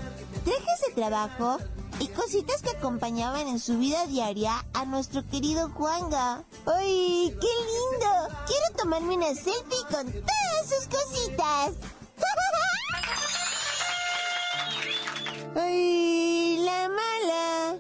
trajes 0.44 0.82
de 0.88 0.96
trabajo 0.96 1.60
y 2.02 2.08
cositas 2.08 2.64
que 2.64 2.72
acompañaban 2.72 3.48
en 3.48 3.60
su 3.60 3.78
vida 3.78 4.08
diaria 4.08 4.66
a 4.74 4.86
nuestro 4.86 5.24
querido 5.28 5.70
Juanga. 5.70 6.44
¡Ay, 6.66 7.38
qué 7.40 7.48
lindo! 7.48 8.28
Quiero 8.48 8.66
tomarme 8.76 9.18
una 9.18 9.36
selfie 9.36 9.86
con 9.92 10.12
todas 10.12 10.68
sus 10.68 10.88
cositas. 10.88 11.76
¡Ay, 15.56 16.58
la 16.66 16.90
mala! 16.90 17.78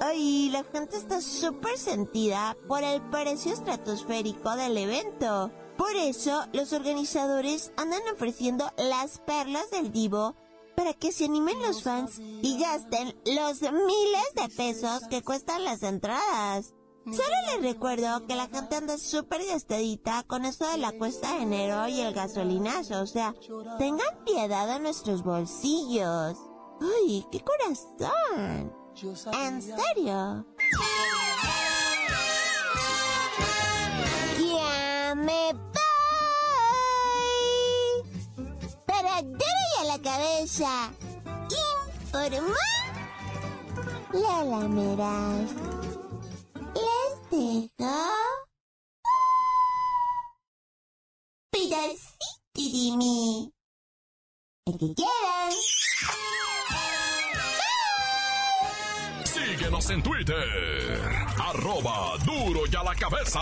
¡Ay, 0.00 0.48
la 0.48 0.64
gente 0.64 0.96
está 0.96 1.20
súper 1.20 1.76
sentida 1.76 2.56
por 2.68 2.82
el 2.82 3.02
precio 3.10 3.52
estratosférico 3.52 4.56
del 4.56 4.78
evento! 4.78 5.50
Por 5.76 5.94
eso, 5.94 6.46
los 6.54 6.72
organizadores 6.72 7.70
andan 7.76 8.00
ofreciendo 8.14 8.72
las 8.78 9.18
perlas 9.18 9.70
del 9.70 9.92
divo 9.92 10.34
para 10.78 10.94
que 10.94 11.10
se 11.10 11.24
animen 11.24 11.60
los 11.60 11.82
fans 11.82 12.20
y 12.20 12.56
gasten 12.56 13.08
los 13.26 13.60
miles 13.62 14.34
de 14.36 14.48
pesos 14.56 15.02
que 15.10 15.22
cuestan 15.22 15.64
las 15.64 15.82
entradas. 15.82 16.72
Solo 17.04 17.36
les 17.50 17.72
recuerdo 17.72 18.24
que 18.28 18.36
la 18.36 18.46
gente 18.46 18.76
anda 18.76 18.96
súper 18.96 19.44
gastadita 19.44 20.22
con 20.22 20.44
esto 20.44 20.70
de 20.70 20.78
la 20.78 20.92
cuesta 20.92 21.34
de 21.34 21.42
enero 21.42 21.88
y 21.88 22.00
el 22.00 22.14
gasolinazo. 22.14 23.00
O 23.00 23.06
sea, 23.06 23.34
tengan 23.78 24.24
piedad 24.24 24.70
a 24.70 24.78
nuestros 24.78 25.24
bolsillos. 25.24 26.38
¡Ay, 26.80 27.26
qué 27.32 27.40
corazón! 27.40 28.72
¿En 29.32 29.60
serio? 29.60 30.46
¡Ya 34.38 35.14
me 35.16 35.77
cabeza. 40.38 40.92
Informó 42.02 42.54
la 44.12 44.44
lameras. 44.44 45.50
Les 46.74 47.30
dejo 47.30 47.96
pedacito 51.50 52.18
de 52.54 52.96
mí. 52.96 53.52
El 54.66 54.78
que 54.78 54.94
quieran. 54.94 55.52
Síguenos 59.24 59.90
en 59.90 60.02
Twitter. 60.02 61.26
Arroba 61.38 62.16
duro 62.24 62.60
y 62.70 62.76
a 62.76 62.82
la 62.84 62.94
cabeza. 62.94 63.40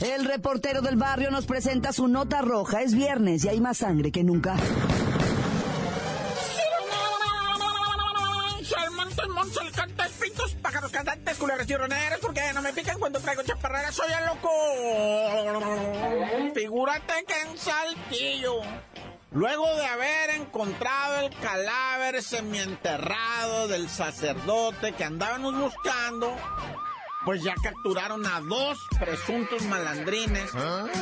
El 0.00 0.24
reportero 0.24 0.82
del 0.82 0.96
barrio 0.96 1.30
nos 1.30 1.46
presenta 1.46 1.92
su 1.92 2.08
nota 2.08 2.42
roja. 2.42 2.82
Es 2.82 2.94
viernes 2.94 3.44
y 3.44 3.48
hay 3.48 3.60
más 3.60 3.78
sangre 3.78 4.12
que 4.12 4.22
nunca. 4.24 4.56
Pájaros, 10.62 10.90
cantantes, 10.90 11.36
culeros 11.36 11.68
y 11.68 11.76
roneros, 11.76 12.18
porque 12.20 12.40
no 12.54 12.62
me 12.62 12.72
pican 12.72 12.98
cuando 12.98 13.20
traigo 13.20 13.42
chaparreras, 13.42 13.94
soy 13.94 14.08
el 14.18 14.24
loco. 14.24 14.48
Figúrate 16.54 17.24
que 17.26 17.42
en 17.42 17.58
Saltillo, 17.58 18.60
luego 19.32 19.66
de 19.76 19.84
haber 19.84 20.30
encontrado 20.30 21.20
el 21.20 21.30
cadáver 21.36 22.22
semienterrado 22.22 23.68
del 23.68 23.90
sacerdote 23.90 24.92
que 24.92 25.04
andábamos 25.04 25.54
buscando, 25.58 26.34
pues 27.24 27.42
ya 27.42 27.54
capturaron 27.62 28.26
a 28.26 28.40
dos 28.40 28.86
presuntos 28.98 29.62
malandrines 29.64 30.50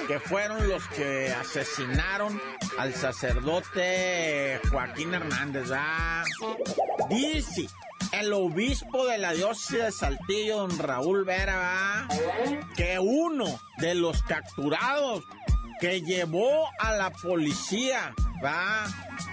que 0.07 0.21
fueron 0.21 0.69
los 0.69 0.87
que 0.89 1.33
asesinaron 1.33 2.41
al 2.79 2.95
sacerdote 2.95 4.61
Joaquín 4.71 5.15
Hernández. 5.15 5.71
Ah, 5.73 6.25
dice 7.09 7.69
el 8.13 8.33
obispo 8.33 9.07
de 9.07 9.19
la 9.19 9.33
diócesis 9.33 9.85
de 9.85 9.93
Saltillo, 9.93 10.59
don 10.59 10.79
Raúl 10.79 11.25
Vera, 11.25 11.57
¿va? 11.57 12.09
que 12.77 12.99
uno 12.99 13.47
de 13.79 13.95
los 13.95 14.23
capturados 14.23 15.25
que 15.81 16.03
llevó 16.03 16.69
a 16.79 16.93
la 16.93 17.11
policía, 17.11 18.15
va 18.43 18.87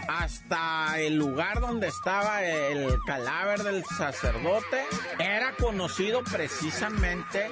hasta 0.08 1.00
el 1.00 1.16
lugar 1.16 1.60
donde 1.60 1.88
estaba 1.88 2.44
el 2.44 2.98
cadáver 3.06 3.63
del 3.63 3.84
sacerdote, 3.86 4.84
era 5.20 5.54
conocido 5.56 6.24
precisamente, 6.24 7.50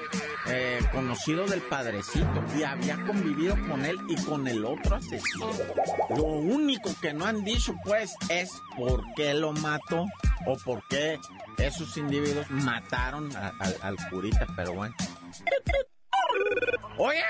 eh, 0.47 0.79
conocido 0.91 1.45
del 1.45 1.61
padrecito, 1.61 2.43
y 2.57 2.63
había 2.63 2.95
convivido 3.05 3.55
con 3.67 3.85
él 3.85 3.97
y 4.07 4.15
con 4.23 4.47
el 4.47 4.65
otro 4.65 4.95
asesino. 4.95 5.51
Lo 6.09 6.23
único 6.23 6.89
que 7.01 7.13
no 7.13 7.25
han 7.25 7.43
dicho, 7.43 7.75
pues, 7.83 8.15
es 8.29 8.51
por 8.75 9.03
qué 9.15 9.33
lo 9.33 9.53
mató 9.53 10.05
o 10.45 10.57
por 10.57 10.87
qué 10.87 11.19
esos 11.57 11.97
individuos 11.97 12.49
mataron 12.49 13.29
al 13.35 13.97
curita, 14.09 14.47
pero 14.55 14.73
bueno. 14.73 14.95
Oye, 16.99 17.23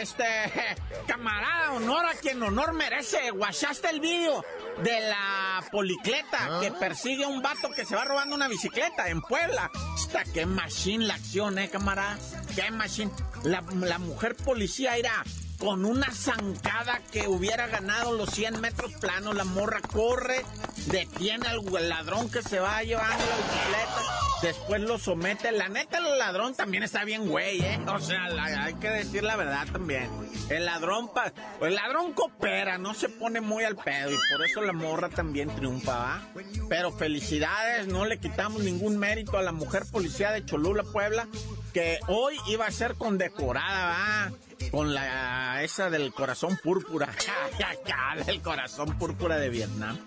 este, 0.00 0.24
camarada, 1.06 1.72
honor 1.72 2.06
a 2.06 2.14
quien 2.14 2.42
honor 2.42 2.72
merece. 2.72 3.30
¿Guachaste 3.30 3.90
el 3.90 4.00
vídeo 4.00 4.44
de 4.82 5.00
la 5.00 5.62
policleta 5.70 6.58
que 6.60 6.72
persigue 6.72 7.24
a 7.24 7.28
un 7.28 7.42
vato 7.42 7.70
que 7.70 7.84
se 7.84 7.94
va 7.94 8.04
robando 8.04 8.34
una 8.34 8.48
bicicleta 8.48 9.08
en 9.08 9.20
Puebla? 9.20 9.70
Está 9.94 10.24
qué 10.24 10.46
machine 10.46 11.04
la 11.04 11.14
acción, 11.14 11.58
eh, 11.58 11.68
camarada. 11.68 12.18
Qué 12.54 12.70
machine. 12.70 13.10
La, 13.44 13.62
la 13.80 13.98
mujer 13.98 14.36
policía 14.36 14.98
irá 14.98 15.22
con 15.58 15.84
una 15.84 16.10
zancada 16.10 17.02
que 17.12 17.28
hubiera 17.28 17.66
ganado 17.66 18.12
los 18.12 18.30
100 18.30 18.60
metros 18.60 18.92
planos. 18.94 19.34
La 19.34 19.44
morra 19.44 19.80
corre, 19.80 20.44
detiene 20.86 21.46
al 21.46 21.88
ladrón 21.88 22.30
que 22.30 22.42
se 22.42 22.58
va 22.58 22.82
llevando 22.82 23.24
la 23.26 23.36
bicicleta. 23.36 24.19
Después 24.42 24.80
lo 24.80 24.98
somete. 24.98 25.52
La 25.52 25.68
neta, 25.68 25.98
el 25.98 26.18
ladrón 26.18 26.54
también 26.54 26.82
está 26.82 27.04
bien 27.04 27.28
güey, 27.28 27.60
¿eh? 27.60 27.78
O 27.88 27.98
sea, 28.00 28.24
hay 28.64 28.74
que 28.74 28.88
decir 28.88 29.22
la 29.22 29.36
verdad 29.36 29.66
también. 29.70 30.08
El 30.48 30.64
ladrón, 30.64 31.12
pa- 31.12 31.32
el 31.60 31.74
ladrón 31.74 32.12
coopera, 32.12 32.78
no 32.78 32.94
se 32.94 33.08
pone 33.08 33.40
muy 33.40 33.64
al 33.64 33.76
pedo 33.76 34.10
y 34.10 34.16
por 34.32 34.44
eso 34.44 34.62
la 34.62 34.72
morra 34.72 35.08
también 35.10 35.54
triunfa, 35.54 35.96
¿va? 35.98 36.22
Pero 36.68 36.90
felicidades, 36.90 37.86
no 37.86 38.04
le 38.06 38.18
quitamos 38.18 38.62
ningún 38.62 38.98
mérito 38.98 39.36
a 39.38 39.42
la 39.42 39.52
mujer 39.52 39.82
policía 39.92 40.32
de 40.32 40.44
Cholula, 40.44 40.82
Puebla, 40.84 41.28
que 41.72 42.00
hoy 42.08 42.36
iba 42.48 42.66
a 42.66 42.70
ser 42.72 42.94
condecorada, 42.94 43.86
¿va? 43.86 44.32
Con 44.70 44.92
la 44.94 45.62
esa 45.62 45.88
del 45.90 46.12
corazón 46.12 46.58
púrpura. 46.62 47.08
Del 48.26 48.42
corazón 48.42 48.98
púrpura 48.98 49.36
de 49.36 49.48
Vietnam. 49.50 49.98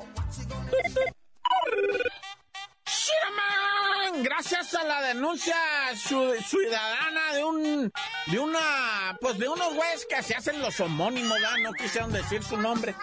La 4.88 5.02
denuncia 5.02 5.56
ciu- 5.94 6.42
ciudadana 6.46 7.34
de 7.34 7.44
un 7.44 7.92
de 8.28 8.40
una 8.40 9.18
pues 9.22 9.38
de 9.38 9.48
unos 9.50 9.74
güeyes 9.76 10.06
que 10.10 10.22
se 10.24 10.36
hacen 10.36 10.62
los 10.62 10.80
homónimos, 10.80 11.38
no 11.62 11.74
quisieron 11.74 12.12
decir 12.12 12.44
su 12.44 12.58
nombre. 12.58 12.96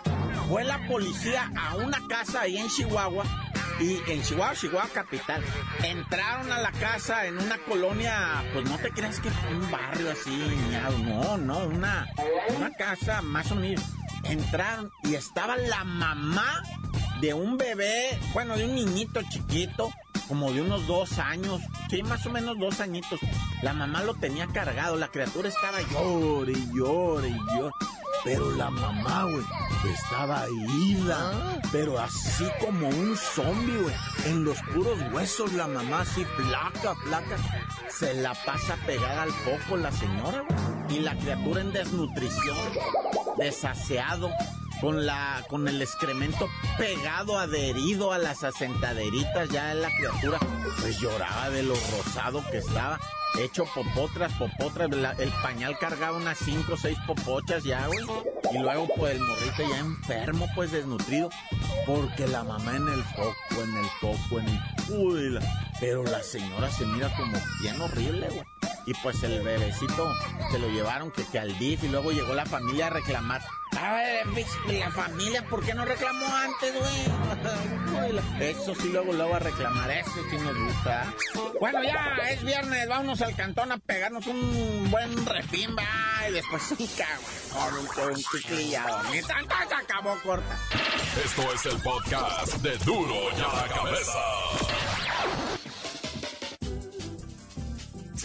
Fue 0.49 0.65
la 0.65 0.79
policía 0.89 1.51
a 1.57 1.77
una 1.77 1.99
casa 2.09 2.43
ahí 2.43 2.57
en 2.59 2.69
Chihuahua 2.69 3.25
y 3.79 3.99
en 4.11 4.23
Chihuahua, 4.23 4.55
Chihuahua 4.57 4.89
capital. 4.93 5.43
Entraron 5.83 6.51
a 6.53 6.59
la 6.59 6.73
casa 6.73 7.25
en 7.27 7.39
una 7.39 7.57
colonia, 7.59 8.43
pues 8.53 8.69
no 8.69 8.77
te 8.79 8.91
creas 8.91 9.21
que 9.21 9.29
un 9.29 9.71
barrio 9.71 10.11
así, 10.11 10.37
no, 11.05 11.37
no, 11.39 11.59
una 11.67 12.09
una 12.57 12.71
casa 12.73 13.23
más 13.23 13.51
o 13.53 13.55
menos. 13.55 13.85
Entraron 14.25 14.91
y 15.05 15.15
estaba 15.15 15.57
la 15.57 15.85
mamá 15.85 16.63
de 17.21 17.33
un 17.33 17.57
bebé, 17.57 18.19
bueno, 18.33 18.57
de 18.57 18.65
un 18.65 18.75
niñito 18.75 19.21
chiquito, 19.31 19.91
como 20.31 20.53
de 20.53 20.63
unos 20.63 20.87
dos 20.87 21.19
años, 21.19 21.61
sí, 21.91 22.05
más 22.05 22.25
o 22.25 22.31
menos 22.31 22.57
dos 22.57 22.79
añitos. 22.79 23.19
La 23.63 23.73
mamá 23.73 24.05
lo 24.05 24.15
tenía 24.15 24.47
cargado, 24.47 24.97
la 24.97 25.09
criatura 25.09 25.49
estaba 25.49 25.83
llore 25.83 26.53
y 26.53 26.71
llore 26.73 27.29
y 27.31 27.37
llore. 27.53 27.73
Pero 28.23 28.53
la 28.53 28.71
mamá, 28.71 29.25
güey, 29.25 29.45
estaba 29.93 30.45
ida, 30.49 31.59
pero 31.73 31.99
así 31.99 32.47
como 32.61 32.89
un 32.89 33.17
zombie, 33.17 33.77
güey. 33.83 33.95
En 34.27 34.45
los 34.45 34.57
puros 34.73 34.99
huesos, 35.13 35.53
la 35.55 35.67
mamá 35.67 36.03
así, 36.03 36.25
placa, 36.37 36.95
placa. 37.03 37.37
Se 37.89 38.15
la 38.15 38.33
pasa 38.47 38.77
pegada 38.87 39.23
al 39.23 39.33
foco 39.33 39.79
la 39.79 39.91
señora, 39.91 40.45
güey. 40.49 40.97
Y 40.97 41.01
la 41.01 41.17
criatura 41.17 41.61
en 41.61 41.73
desnutrición, 41.73 42.57
desaseado, 43.37 44.31
con 44.81 45.07
la 45.07 45.45
con 45.49 45.69
el 45.69 45.81
excremento 45.83 46.49
pegado 46.79 47.39
adherido 47.39 48.13
a 48.13 48.19
las 48.19 48.45
asentaderitas 48.45 49.49
ya 49.51 49.75
la 49.75 49.89
criatura 49.97 50.39
pues 50.81 50.99
lloraba 50.99 51.51
de 51.51 51.63
lo 51.63 51.75
rosado 51.75 52.43
que 52.51 52.59
estaba 52.59 52.99
hecho 53.39 53.65
popotras 53.75 54.33
popotras 54.33 54.91
el 55.19 55.31
pañal 55.43 55.79
cargaba 55.79 56.17
unas 56.17 56.39
cinco 56.39 56.75
o 56.75 56.77
seis 56.77 56.99
popochas 57.07 57.63
ya 57.63 57.87
güey 57.87 58.01
y 58.53 58.59
luego 58.59 58.89
pues 58.97 59.15
el 59.15 59.21
morrito 59.21 59.69
ya 59.69 59.79
enfermo 59.79 60.49
pues 60.55 60.73
desnutrido 60.73 61.31
porque 61.87 62.27
la 62.27 62.43
mamá 62.43 62.77
en 62.77 62.89
el 62.89 63.03
foco 63.03 63.63
en 63.63 63.77
el 63.77 63.87
foco 64.01 64.41
en 64.41 64.49
el 64.49 64.61
uy, 64.89 65.39
pero 65.79 66.03
la 66.05 66.23
señora 66.23 66.71
se 66.71 66.87
mira 66.87 67.11
como 67.17 67.39
bien 67.61 67.81
horrible 67.81 68.29
güey 68.29 68.60
y 68.91 68.95
pues 68.95 69.23
el 69.23 69.41
bebecito 69.43 70.13
se 70.51 70.59
lo 70.59 70.69
llevaron 70.69 71.13
que, 71.13 71.25
que 71.25 71.39
al 71.39 71.57
DIF 71.61 71.85
y 71.85 71.89
luego 71.89 72.11
llegó 72.11 72.35
la 72.35 72.45
familia 72.45 72.89
a 72.89 72.91
reclamar. 72.91 73.41
Bitch, 74.35 74.49
la 74.67 74.91
familia, 74.91 75.47
¿por 75.47 75.65
qué 75.65 75.75
no 75.75 75.85
reclamó 75.85 76.27
antes, 76.27 76.75
güey? 76.75 78.19
Eso 78.41 78.75
sí, 78.75 78.89
luego 78.89 79.13
luego 79.13 79.37
a 79.37 79.39
reclamar, 79.39 79.91
eso 79.91 80.11
sí 80.29 80.37
nos 80.39 80.57
gusta. 80.57 81.15
Bueno, 81.61 81.83
ya 81.85 82.17
es 82.31 82.43
viernes, 82.43 82.89
vámonos 82.89 83.21
al 83.23 83.37
cantón 83.37 83.71
a 83.71 83.79
pegarnos 83.79 84.27
un 84.27 84.91
buen 84.91 85.25
refín, 85.27 85.77
va, 85.77 86.29
y 86.29 86.33
después 86.33 86.63
un 86.73 86.89
caguamón, 86.89 87.87
un, 88.03 88.11
un 88.11 88.17
chiclillado. 88.17 89.05
Mi 89.11 89.23
tanta 89.23 89.69
se 89.69 89.75
acabó 89.75 90.17
corta. 90.25 90.59
Esto 91.25 91.53
es 91.53 91.67
el 91.67 91.81
podcast 91.83 92.55
de 92.57 92.77
Duro 92.79 93.15
y 93.37 93.41
a 93.41 93.67
la 93.67 93.75
Cabeza. 93.75 94.19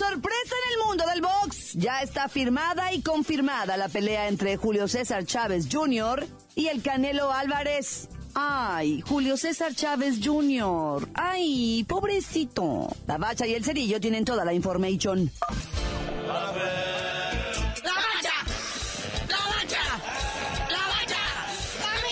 Sorpresa 0.09 0.55
en 0.65 0.71
el 0.71 0.77
mundo 0.87 1.03
del 1.11 1.21
box. 1.21 1.73
Ya 1.73 2.01
está 2.01 2.29
firmada 2.29 2.93
y 2.93 3.01
confirmada 3.01 3.75
la 3.75 3.89
pelea 3.89 4.27
entre 4.27 4.55
Julio 4.55 4.87
César 4.87 5.25
Chávez 5.25 5.67
Jr. 5.71 6.27
y 6.53 6.67
el 6.67 6.83
Canelo 6.83 7.31
Álvarez. 7.31 8.07
Ay, 8.35 9.01
Julio 9.01 9.35
César 9.35 9.73
Chávez 9.73 10.19
Jr. 10.23 11.09
Ay, 11.15 11.83
pobrecito. 11.87 12.87
La 13.07 13.17
bacha 13.17 13.47
y 13.47 13.55
el 13.55 13.65
cerillo 13.65 13.99
tienen 13.99 14.25
toda 14.25 14.45
la 14.45 14.53
information. 14.53 15.31
¡La 17.83 17.93
bacha! 17.93 18.33
¡La 19.27 19.39
bacha! 19.39 19.81
¡La 20.69 20.87
bacha! 20.87 21.17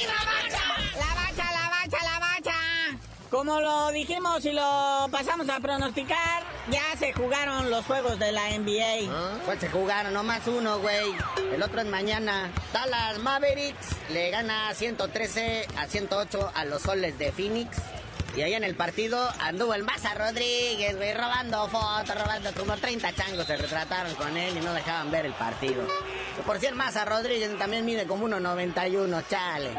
¡La 0.08 0.26
bacha! 0.26 0.66
La 0.98 1.16
bacha, 1.16 1.46
la 1.52 1.70
bacha, 1.70 1.98
la 2.04 2.20
bacha. 2.20 2.56
Como 3.30 3.60
lo 3.60 3.92
dijimos 3.92 4.46
y 4.46 4.52
lo 4.52 5.08
pasamos 5.12 5.50
a 5.50 5.60
pronosticar, 5.60 6.44
ya 6.70 6.98
se 6.98 7.14
jugaron 7.14 7.70
los 7.70 7.86
juegos 7.86 8.20
de 8.20 8.32
la 8.32 8.50
NBA. 8.58 9.44
Pues 9.46 9.60
se 9.60 9.70
jugaron 9.70 10.14
nomás 10.14 10.48
uno, 10.48 10.80
güey. 10.80 11.14
El 11.54 11.62
otro 11.62 11.82
es 11.82 11.88
mañana. 11.88 12.52
Dallas 12.72 13.20
Mavericks 13.20 13.96
le 14.10 14.30
gana 14.30 14.74
113 14.74 15.68
a 15.78 15.88
108 15.88 16.52
a 16.54 16.66
los 16.66 16.82
soles 16.82 17.18
de 17.18 17.32
Phoenix. 17.32 17.78
Y 18.36 18.42
ahí 18.42 18.56
en 18.56 18.64
el 18.64 18.76
partido 18.76 19.30
anduvo 19.40 19.76
el 19.76 19.84
Maza 19.84 20.16
Rodríguez, 20.16 20.96
güey, 20.96 21.14
robando 21.14 21.68
fotos, 21.68 22.16
robando 22.20 22.52
como 22.54 22.76
30 22.76 23.14
changos 23.14 23.46
se 23.46 23.58
retrataron 23.58 24.16
con 24.16 24.36
él 24.36 24.58
y 24.58 24.62
no 24.62 24.74
dejaban 24.74 25.12
ver 25.12 25.28
el 25.28 25.34
partido. 25.34 25.86
Por 26.46 26.60
si 26.60 26.66
el 26.66 26.76
Maza 26.76 27.06
Rodríguez 27.06 27.58
también 27.58 27.86
mide 27.86 28.06
como 28.06 28.28
1.91, 28.28 29.28
chale. 29.30 29.70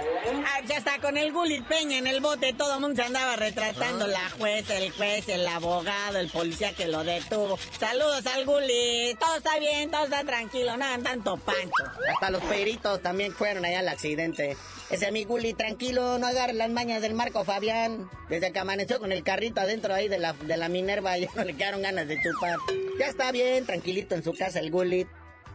Ah, 0.46 0.60
ya 0.66 0.78
está 0.78 0.98
con 0.98 1.16
el 1.16 1.32
Gulit 1.32 1.66
Peña 1.66 1.98
en 1.98 2.06
el 2.06 2.20
bote, 2.20 2.54
todo 2.54 2.74
el 2.74 2.80
mundo 2.80 2.96
se 2.96 3.06
andaba 3.06 3.36
retratando, 3.36 4.06
la 4.06 4.30
jueza, 4.30 4.76
el 4.78 4.90
juez, 4.92 5.28
el 5.28 5.46
abogado, 5.46 6.18
el 6.18 6.30
policía 6.30 6.72
que 6.74 6.86
lo 6.86 7.04
detuvo. 7.04 7.58
Saludos 7.78 8.26
al 8.26 8.46
Gulit, 8.46 9.18
todo 9.18 9.36
está 9.36 9.58
bien, 9.58 9.90
todo 9.90 10.04
está 10.04 10.24
tranquilo, 10.24 10.76
nada, 10.76 10.98
tanto 11.02 11.36
pancho. 11.36 11.84
Hasta 12.12 12.30
los 12.30 12.42
peritos 12.42 13.02
también 13.02 13.32
fueron 13.32 13.64
allá 13.64 13.80
al 13.80 13.88
accidente. 13.88 14.56
Ese 14.90 15.10
mi 15.12 15.24
Guli, 15.24 15.54
tranquilo, 15.54 16.18
no 16.18 16.26
agarre 16.26 16.52
las 16.52 16.70
mañas 16.70 17.02
del 17.02 17.14
Marco 17.14 17.44
Fabián. 17.44 18.08
Desde 18.28 18.52
que 18.52 18.58
amaneció 18.58 19.00
con 19.00 19.12
el 19.12 19.22
carrito 19.22 19.60
adentro 19.60 19.94
ahí 19.94 20.08
de 20.08 20.18
la, 20.18 20.34
de 20.34 20.56
la 20.56 20.68
Minerva, 20.68 21.16
ya 21.18 21.28
no 21.34 21.44
le 21.44 21.54
quedaron 21.54 21.82
ganas 21.82 22.06
de 22.06 22.20
chupar. 22.22 22.58
Ya 22.98 23.06
está 23.06 23.32
bien, 23.32 23.66
tranquilito 23.66 24.14
en 24.14 24.22
su 24.22 24.34
casa 24.34 24.60
el 24.60 24.70
Guli. 24.70 25.06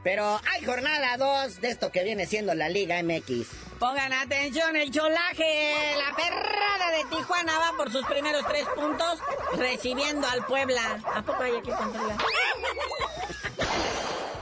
Pero 0.04 0.40
hay 0.50 0.64
jornada 0.64 1.18
2 1.18 1.62
de 1.62 1.70
esto 1.70 1.92
que 1.92 2.04
viene 2.04 2.26
siendo 2.26 2.54
la 2.54 2.70
Liga 2.70 3.02
MX. 3.04 3.48
Pongan 3.80 4.12
atención, 4.12 4.76
el 4.76 4.92
cholaje, 4.92 5.96
la 5.98 6.16
perrada 6.16 6.92
de 6.92 7.16
Tijuana 7.16 7.60
va 7.60 7.78
por 7.78 7.92
sus 7.92 8.06
primeros 8.06 8.46
tres 8.48 8.66
puntos 8.76 9.20
recibiendo 9.58 10.28
al 10.28 10.46
Puebla. 10.46 11.02
¿A 11.14 11.22
poco 11.22 11.44
hay 11.44 11.56
aquí 11.58 11.72
contra 11.72 12.02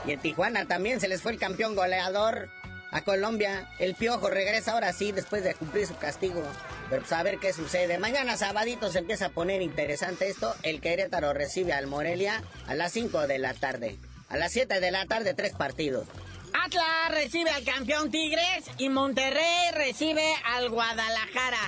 Y 0.06 0.12
en 0.12 0.20
Tijuana 0.20 0.66
también 0.66 1.00
se 1.00 1.08
les 1.08 1.22
fue 1.22 1.32
el 1.32 1.38
campeón 1.38 1.76
goleador 1.76 2.50
a 2.90 3.02
Colombia. 3.02 3.68
El 3.78 3.94
Piojo 3.94 4.30
regresa 4.30 4.72
ahora 4.72 4.92
sí 4.92 5.12
después 5.12 5.44
de 5.44 5.54
cumplir 5.54 5.86
su 5.86 5.96
castigo. 5.96 6.42
Pero 6.90 7.02
pues 7.02 7.12
a 7.12 7.22
ver 7.22 7.38
qué 7.38 7.52
sucede. 7.52 7.98
Mañana 7.98 8.36
sabadito 8.36 8.90
se 8.90 8.98
empieza 8.98 9.26
a 9.26 9.30
poner 9.30 9.62
interesante 9.62 10.28
esto. 10.28 10.54
El 10.62 10.80
Querétaro 10.80 11.32
recibe 11.32 11.72
al 11.72 11.86
Morelia 11.86 12.42
a 12.66 12.74
las 12.74 12.92
5 12.92 13.26
de 13.26 13.38
la 13.38 13.54
tarde. 13.54 13.98
A 14.28 14.36
las 14.36 14.52
7 14.52 14.80
de 14.80 14.90
la 14.90 15.06
tarde, 15.06 15.32
tres 15.32 15.52
partidos. 15.54 16.06
Atlas 16.52 17.10
recibe 17.10 17.50
al 17.50 17.64
campeón 17.64 18.10
Tigres 18.10 18.64
y 18.76 18.88
Monterrey 18.90 19.70
recibe 19.72 20.34
al 20.44 20.68
Guadalajara. 20.68 21.58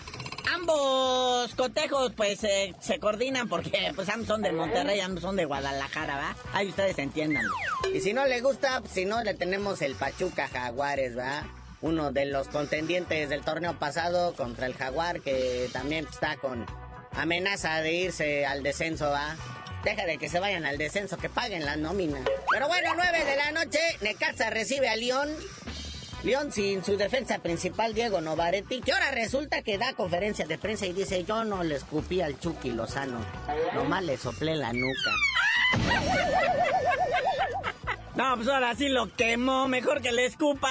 Ambos 0.55 1.55
cotejos 1.55 2.13
pues 2.15 2.45
eh, 2.45 2.75
se 2.81 2.99
coordinan 2.99 3.49
porque 3.49 3.93
pues 3.97 4.09
ambos 4.11 4.29
son 4.29 4.43
de 4.43 4.53
Monterrey, 4.53 5.01
ambos 5.01 5.23
son 5.23 5.37
de 5.37 5.47
Guadalajara, 5.47 6.17
¿va? 6.17 6.37
Ahí 6.53 6.69
ustedes 6.69 6.99
entiendan. 6.99 7.47
Y 7.95 8.01
si 8.01 8.13
no 8.13 8.27
le 8.27 8.41
gusta, 8.41 8.83
si 8.91 9.07
no 9.07 9.23
le 9.23 9.35
tenemos 9.35 9.81
el 9.81 9.95
Pachuca 9.95 10.49
Jaguares, 10.49 11.17
¿va? 11.17 11.47
Uno 11.81 12.13
de 12.13 12.27
los 12.27 12.49
contendientes 12.49 13.31
del 13.31 13.43
torneo 13.43 13.79
pasado 13.79 14.35
contra 14.35 14.67
el 14.67 14.75
Jaguar 14.75 15.21
que 15.21 15.71
también 15.73 16.07
está 16.11 16.37
con 16.37 16.67
amenaza 17.13 17.81
de 17.81 17.93
irse 17.93 18.45
al 18.45 18.63
descenso, 18.63 19.09
¿va? 19.09 19.37
Deja 19.85 20.05
de 20.05 20.19
que 20.19 20.29
se 20.29 20.41
vayan 20.41 20.67
al 20.67 20.79
descenso, 20.79 21.17
que 21.17 21.29
paguen 21.29 21.65
la 21.65 21.77
nómina. 21.77 22.21
Pero 22.53 22.69
bueno, 22.69 22.91
9 22.97 23.25
de 23.25 23.37
la 23.37 23.53
noche, 23.53 23.79
Necaxa 24.01 24.51
recibe 24.51 24.89
a 24.89 24.97
León. 24.97 25.31
León 26.23 26.53
sin 26.53 26.85
su 26.85 26.99
defensa 26.99 27.39
principal, 27.39 27.95
Diego 27.95 28.21
Novaretti, 28.21 28.83
que 28.83 28.93
ahora 28.93 29.11
resulta 29.11 29.63
que 29.63 29.79
da 29.79 29.95
conferencia 29.95 30.47
de 30.47 30.59
prensa 30.59 30.85
y 30.85 30.93
dice, 30.93 31.25
yo 31.25 31.45
no 31.45 31.63
le 31.65 31.77
escupí 31.77 32.21
al 32.21 32.39
Chucky 32.39 32.73
Lozano, 32.73 33.25
nomás 33.75 34.05
le 34.05 34.19
soplé 34.19 34.55
la 34.55 34.71
nuca. 34.75 35.11
No, 38.17 38.37
pues 38.37 38.49
ahora 38.49 38.75
sí 38.75 38.91
lo 38.91 39.15
quemó, 39.17 39.67
mejor 39.67 40.03
que 40.03 40.13
le 40.13 40.27
escupa. 40.27 40.69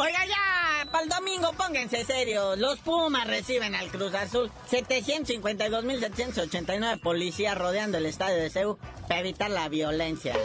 Oiga, 0.00 0.24
ya, 0.26 0.88
para 0.92 1.02
el 1.02 1.10
domingo 1.10 1.52
pónganse 1.54 2.04
serios. 2.04 2.56
Los 2.56 2.78
Pumas 2.78 3.26
reciben 3.26 3.74
al 3.74 3.88
Cruz 3.88 4.14
Azul. 4.14 4.48
752.789 4.70 7.00
policías 7.00 7.58
rodeando 7.58 7.98
el 7.98 8.06
estadio 8.06 8.36
de 8.36 8.48
Ceú 8.48 8.78
para 9.08 9.18
evitar 9.20 9.50
la 9.50 9.68
violencia. 9.68 10.36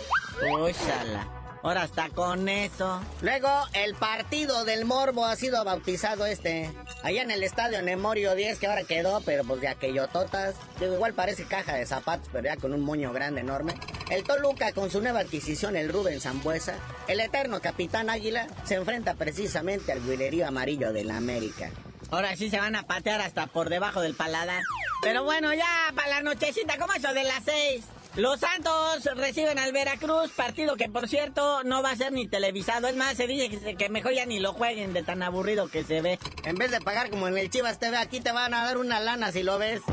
Úchala. 0.59 1.32
Ahora 1.63 1.85
está 1.85 2.09
con 2.09 2.49
eso. 2.49 2.99
Luego, 3.21 3.49
el 3.71 3.95
partido 3.95 4.65
del 4.65 4.83
Morbo 4.83 5.25
ha 5.25 5.37
sido 5.37 5.63
bautizado 5.63 6.25
este. 6.25 6.69
Allá 7.03 7.21
en 7.21 7.31
el 7.31 7.41
estadio 7.41 7.81
Nemorio 7.81 8.35
10, 8.35 8.59
que 8.59 8.67
ahora 8.67 8.83
quedó, 8.83 9.21
pero 9.21 9.45
pues 9.45 9.61
ya 9.61 9.73
que 9.75 9.93
yototas. 9.93 10.55
Igual 10.81 11.13
parece 11.13 11.45
caja 11.45 11.75
de 11.75 11.85
zapatos, 11.85 12.27
pero 12.33 12.43
ya 12.43 12.57
con 12.57 12.73
un 12.73 12.81
moño 12.81 13.13
grande 13.13 13.39
enorme. 13.39 13.75
El 14.09 14.25
Toluca, 14.25 14.73
con 14.73 14.91
su 14.91 15.01
nueva 15.01 15.21
adquisición, 15.21 15.77
el 15.77 15.87
Rubén 15.87 16.19
Zambuesa. 16.19 16.75
El 17.07 17.21
eterno 17.21 17.61
Capitán 17.61 18.09
Águila 18.09 18.47
se 18.65 18.75
enfrenta 18.75 19.13
precisamente 19.13 19.93
al 19.93 20.03
guilerío 20.03 20.45
amarillo 20.45 20.91
de 20.91 21.05
la 21.05 21.15
América. 21.15 21.71
Ahora 22.11 22.35
sí 22.35 22.49
se 22.49 22.59
van 22.59 22.75
a 22.75 22.83
patear 22.83 23.21
hasta 23.21 23.47
por 23.47 23.69
debajo 23.69 24.01
del 24.01 24.15
paladar. 24.15 24.61
Pero 25.01 25.23
bueno, 25.23 25.53
ya 25.53 25.93
para 25.95 26.09
la 26.09 26.21
nochecita, 26.23 26.77
como 26.77 26.93
eso 26.93 27.13
de 27.13 27.23
las 27.23 27.43
seis. 27.45 27.85
Los 28.15 28.41
Santos 28.41 29.03
reciben 29.15 29.57
al 29.57 29.71
Veracruz, 29.71 30.29
partido 30.31 30.75
que 30.75 30.87
por 30.87 31.09
cierto 31.09 31.63
no 31.63 31.81
va 31.81 31.91
a 31.91 31.95
ser 31.95 32.11
ni 32.11 32.27
televisado. 32.27 32.87
Es 32.87 32.95
más, 32.95 33.17
se 33.17 33.25
dice 33.25 33.75
que 33.75 33.89
mejor 33.89 34.13
ya 34.13 34.27
ni 34.27 34.39
lo 34.39 34.53
jueguen 34.53 34.93
de 34.93 35.01
tan 35.01 35.23
aburrido 35.23 35.67
que 35.67 35.83
se 35.83 36.01
ve. 36.01 36.19
En 36.45 36.55
vez 36.55 36.69
de 36.69 36.79
pagar 36.79 37.09
como 37.09 37.27
en 37.27 37.35
el 37.35 37.49
Chivas 37.49 37.79
TV, 37.79 37.97
aquí 37.97 38.21
te 38.21 38.31
van 38.31 38.53
a 38.53 38.65
dar 38.65 38.77
una 38.77 38.99
lana 38.99 39.31
si 39.31 39.41
lo 39.41 39.57
ves. 39.57 39.81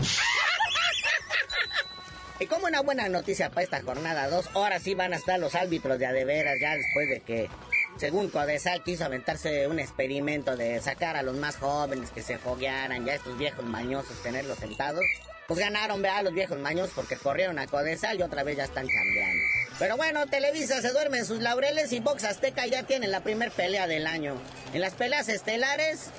Y 2.41 2.47
como 2.47 2.69
una 2.69 2.81
buena 2.81 3.07
noticia 3.11 3.51
para 3.51 3.65
esta 3.65 3.83
jornada 3.83 4.31
2, 4.31 4.53
ahora 4.55 4.81
sí 4.81 4.95
van 4.95 5.13
a 5.13 5.17
estar 5.17 5.39
los 5.39 5.55
árbitros 5.55 5.99
de 5.99 6.07
adeveras 6.07 6.57
ya 6.59 6.75
después 6.75 7.07
de 7.11 7.21
que, 7.21 7.51
según 7.99 8.31
Codesal, 8.31 8.83
quiso 8.83 9.05
aventarse 9.05 9.67
un 9.67 9.79
experimento 9.79 10.57
de 10.57 10.81
sacar 10.81 11.19
a 11.19 11.23
los 11.23 11.37
más 11.37 11.59
jóvenes 11.59 12.09
que 12.13 12.23
se 12.23 12.39
foguearan, 12.39 13.05
ya 13.05 13.17
estos 13.17 13.37
viejos 13.37 13.67
mañosos, 13.67 14.23
tenerlos 14.23 14.57
sentados. 14.57 15.05
Pues 15.51 15.59
ganaron, 15.59 16.01
vea, 16.01 16.23
los 16.23 16.33
viejos 16.33 16.61
maños 16.61 16.91
porque 16.95 17.17
corrieron 17.17 17.59
a 17.59 17.67
Codesal 17.67 18.17
y 18.17 18.23
otra 18.23 18.45
vez 18.45 18.57
ya 18.57 18.63
están 18.63 18.87
cambiando. 18.87 19.43
Pero 19.81 19.97
bueno, 19.97 20.29
Televisa 20.29 20.81
se 20.81 20.93
duerme 20.93 21.19
en 21.19 21.27
sus 21.27 21.41
laureles 21.41 21.93
y 21.93 21.99
Box 21.99 22.23
Azteca 22.23 22.69
ya 22.69 22.85
tiene 22.85 23.09
la 23.09 23.25
primer 23.25 23.51
pelea 23.51 23.89
del 23.89 24.07
año. 24.07 24.37
En 24.73 24.81
las 24.81 24.95
peleas 24.95 25.29
estelares, 25.29 26.11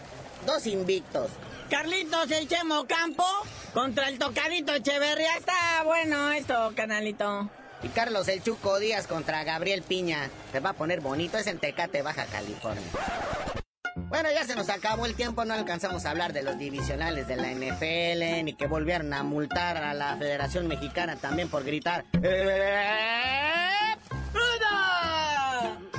dos 0.45 0.67
invictos. 0.67 1.31
Carlitos 1.69 2.29
el 2.29 2.49
Chemo 2.49 2.85
Campo 2.87 3.23
contra 3.73 4.09
el 4.09 4.19
Tocadito 4.19 4.73
Echeverría. 4.73 5.37
Está 5.37 5.83
bueno 5.85 6.33
esto, 6.33 6.73
canalito. 6.75 7.49
Y 7.83 7.87
Carlos 7.87 8.27
el 8.27 8.43
Chuco 8.43 8.79
Díaz 8.79 9.07
contra 9.07 9.45
Gabriel 9.45 9.81
Piña. 9.81 10.29
Se 10.51 10.59
va 10.59 10.71
a 10.71 10.73
poner 10.73 10.99
bonito, 10.99 11.37
es 11.37 11.47
en 11.47 11.57
Tecate, 11.57 12.01
Baja 12.01 12.25
California. 12.25 12.83
Bueno, 13.95 14.29
ya 14.31 14.45
se 14.45 14.55
nos 14.55 14.69
acabó 14.69 15.05
el 15.05 15.15
tiempo, 15.15 15.45
no 15.45 15.53
alcanzamos 15.53 16.05
a 16.05 16.11
hablar 16.11 16.33
de 16.33 16.43
los 16.43 16.57
divisionales 16.57 17.27
de 17.27 17.35
la 17.35 17.51
NFL, 17.51 18.43
ni 18.43 18.53
que 18.53 18.67
volvieron 18.67 19.13
a 19.13 19.23
multar 19.23 19.77
a 19.77 19.93
la 19.93 20.15
Federación 20.17 20.67
Mexicana 20.67 21.15
también 21.15 21.49
por 21.49 21.63
gritar. 21.63 22.05
¡Eh! 22.21 23.71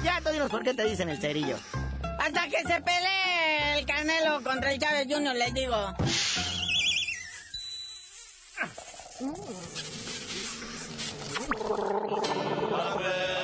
Ya, 0.03 0.21
tú 0.21 0.31
dinos 0.31 0.51
por 0.51 0.63
qué 0.63 0.75
te 0.75 0.85
dicen 0.85 1.09
el 1.09 1.19
cerillo. 1.19 1.57
Hasta 2.19 2.49
que 2.49 2.63
se 2.63 2.81
pelee 2.81 3.79
el 3.79 3.87
Canelo 3.87 4.43
contra 4.43 4.73
el 4.73 4.79
Chávez 4.79 5.07
Jr., 5.09 5.35
les 5.37 5.55
digo. 5.55 5.95
¡La 12.71 13.42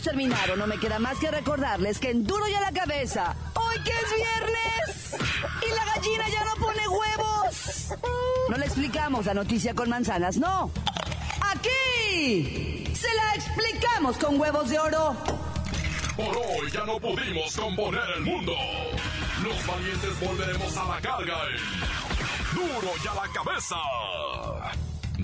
hemos 0.00 0.02
terminado. 0.02 0.56
No 0.56 0.66
me 0.66 0.78
queda 0.78 0.98
más 0.98 1.18
que 1.18 1.30
recordarles 1.30 1.98
que 1.98 2.10
en 2.10 2.24
duro 2.24 2.46
y 2.48 2.54
a 2.54 2.60
la 2.60 2.72
cabeza, 2.72 3.34
hoy 3.54 3.76
que 3.82 3.90
es 3.90 4.14
viernes 4.14 5.14
y 5.66 5.74
la 5.74 5.84
gallina 5.94 6.28
ya 6.28 6.44
no 6.44 6.54
pone 6.56 6.88
huevos. 6.88 7.88
No 8.48 8.56
le 8.56 8.66
explicamos 8.66 9.26
la 9.26 9.34
noticia 9.34 9.74
con 9.74 9.88
manzanas, 9.88 10.36
no. 10.36 10.70
Aquí 11.40 12.92
se 12.94 13.14
la 13.14 13.34
explicamos 13.34 14.16
con 14.16 14.40
huevos 14.40 14.68
de 14.68 14.78
oro. 14.78 15.16
Por 16.16 16.36
hoy 16.36 16.70
ya 16.70 16.84
no 16.84 16.98
pudimos 16.98 17.56
componer 17.56 18.02
el 18.16 18.22
mundo. 18.22 18.52
Los 19.42 19.66
valientes 19.66 20.20
volveremos 20.20 20.76
a 20.76 20.84
la 20.84 21.00
carga. 21.00 21.38
en 21.48 22.56
Duro 22.56 22.92
y 23.02 23.06
a 23.06 23.14
la 23.14 23.32
cabeza. 23.32 23.76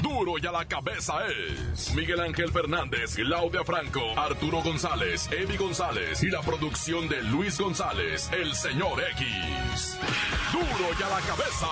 Duro 0.08 0.38
y 0.40 0.46
a 0.46 0.52
la 0.52 0.64
cabeza 0.64 1.14
es 1.26 1.92
Miguel 1.92 2.20
Ángel 2.20 2.52
Fernández, 2.52 3.16
Claudia 3.16 3.64
Franco, 3.64 4.16
Arturo 4.16 4.62
González, 4.62 5.28
Eddie 5.32 5.56
González 5.56 6.22
y 6.22 6.30
la 6.30 6.42
producción 6.42 7.08
de 7.08 7.20
Luis 7.24 7.58
González, 7.58 8.30
el 8.32 8.54
señor 8.54 9.02
X. 9.02 9.98
Duro 10.52 10.90
y 10.96 11.02
a 11.02 11.08
la 11.08 11.20
cabeza. 11.22 11.66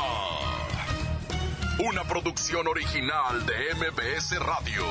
Una 1.79 2.03
producción 2.03 2.67
original 2.67 3.47
de 3.47 3.73
MBS 3.77 4.37
Radio. 4.41 4.83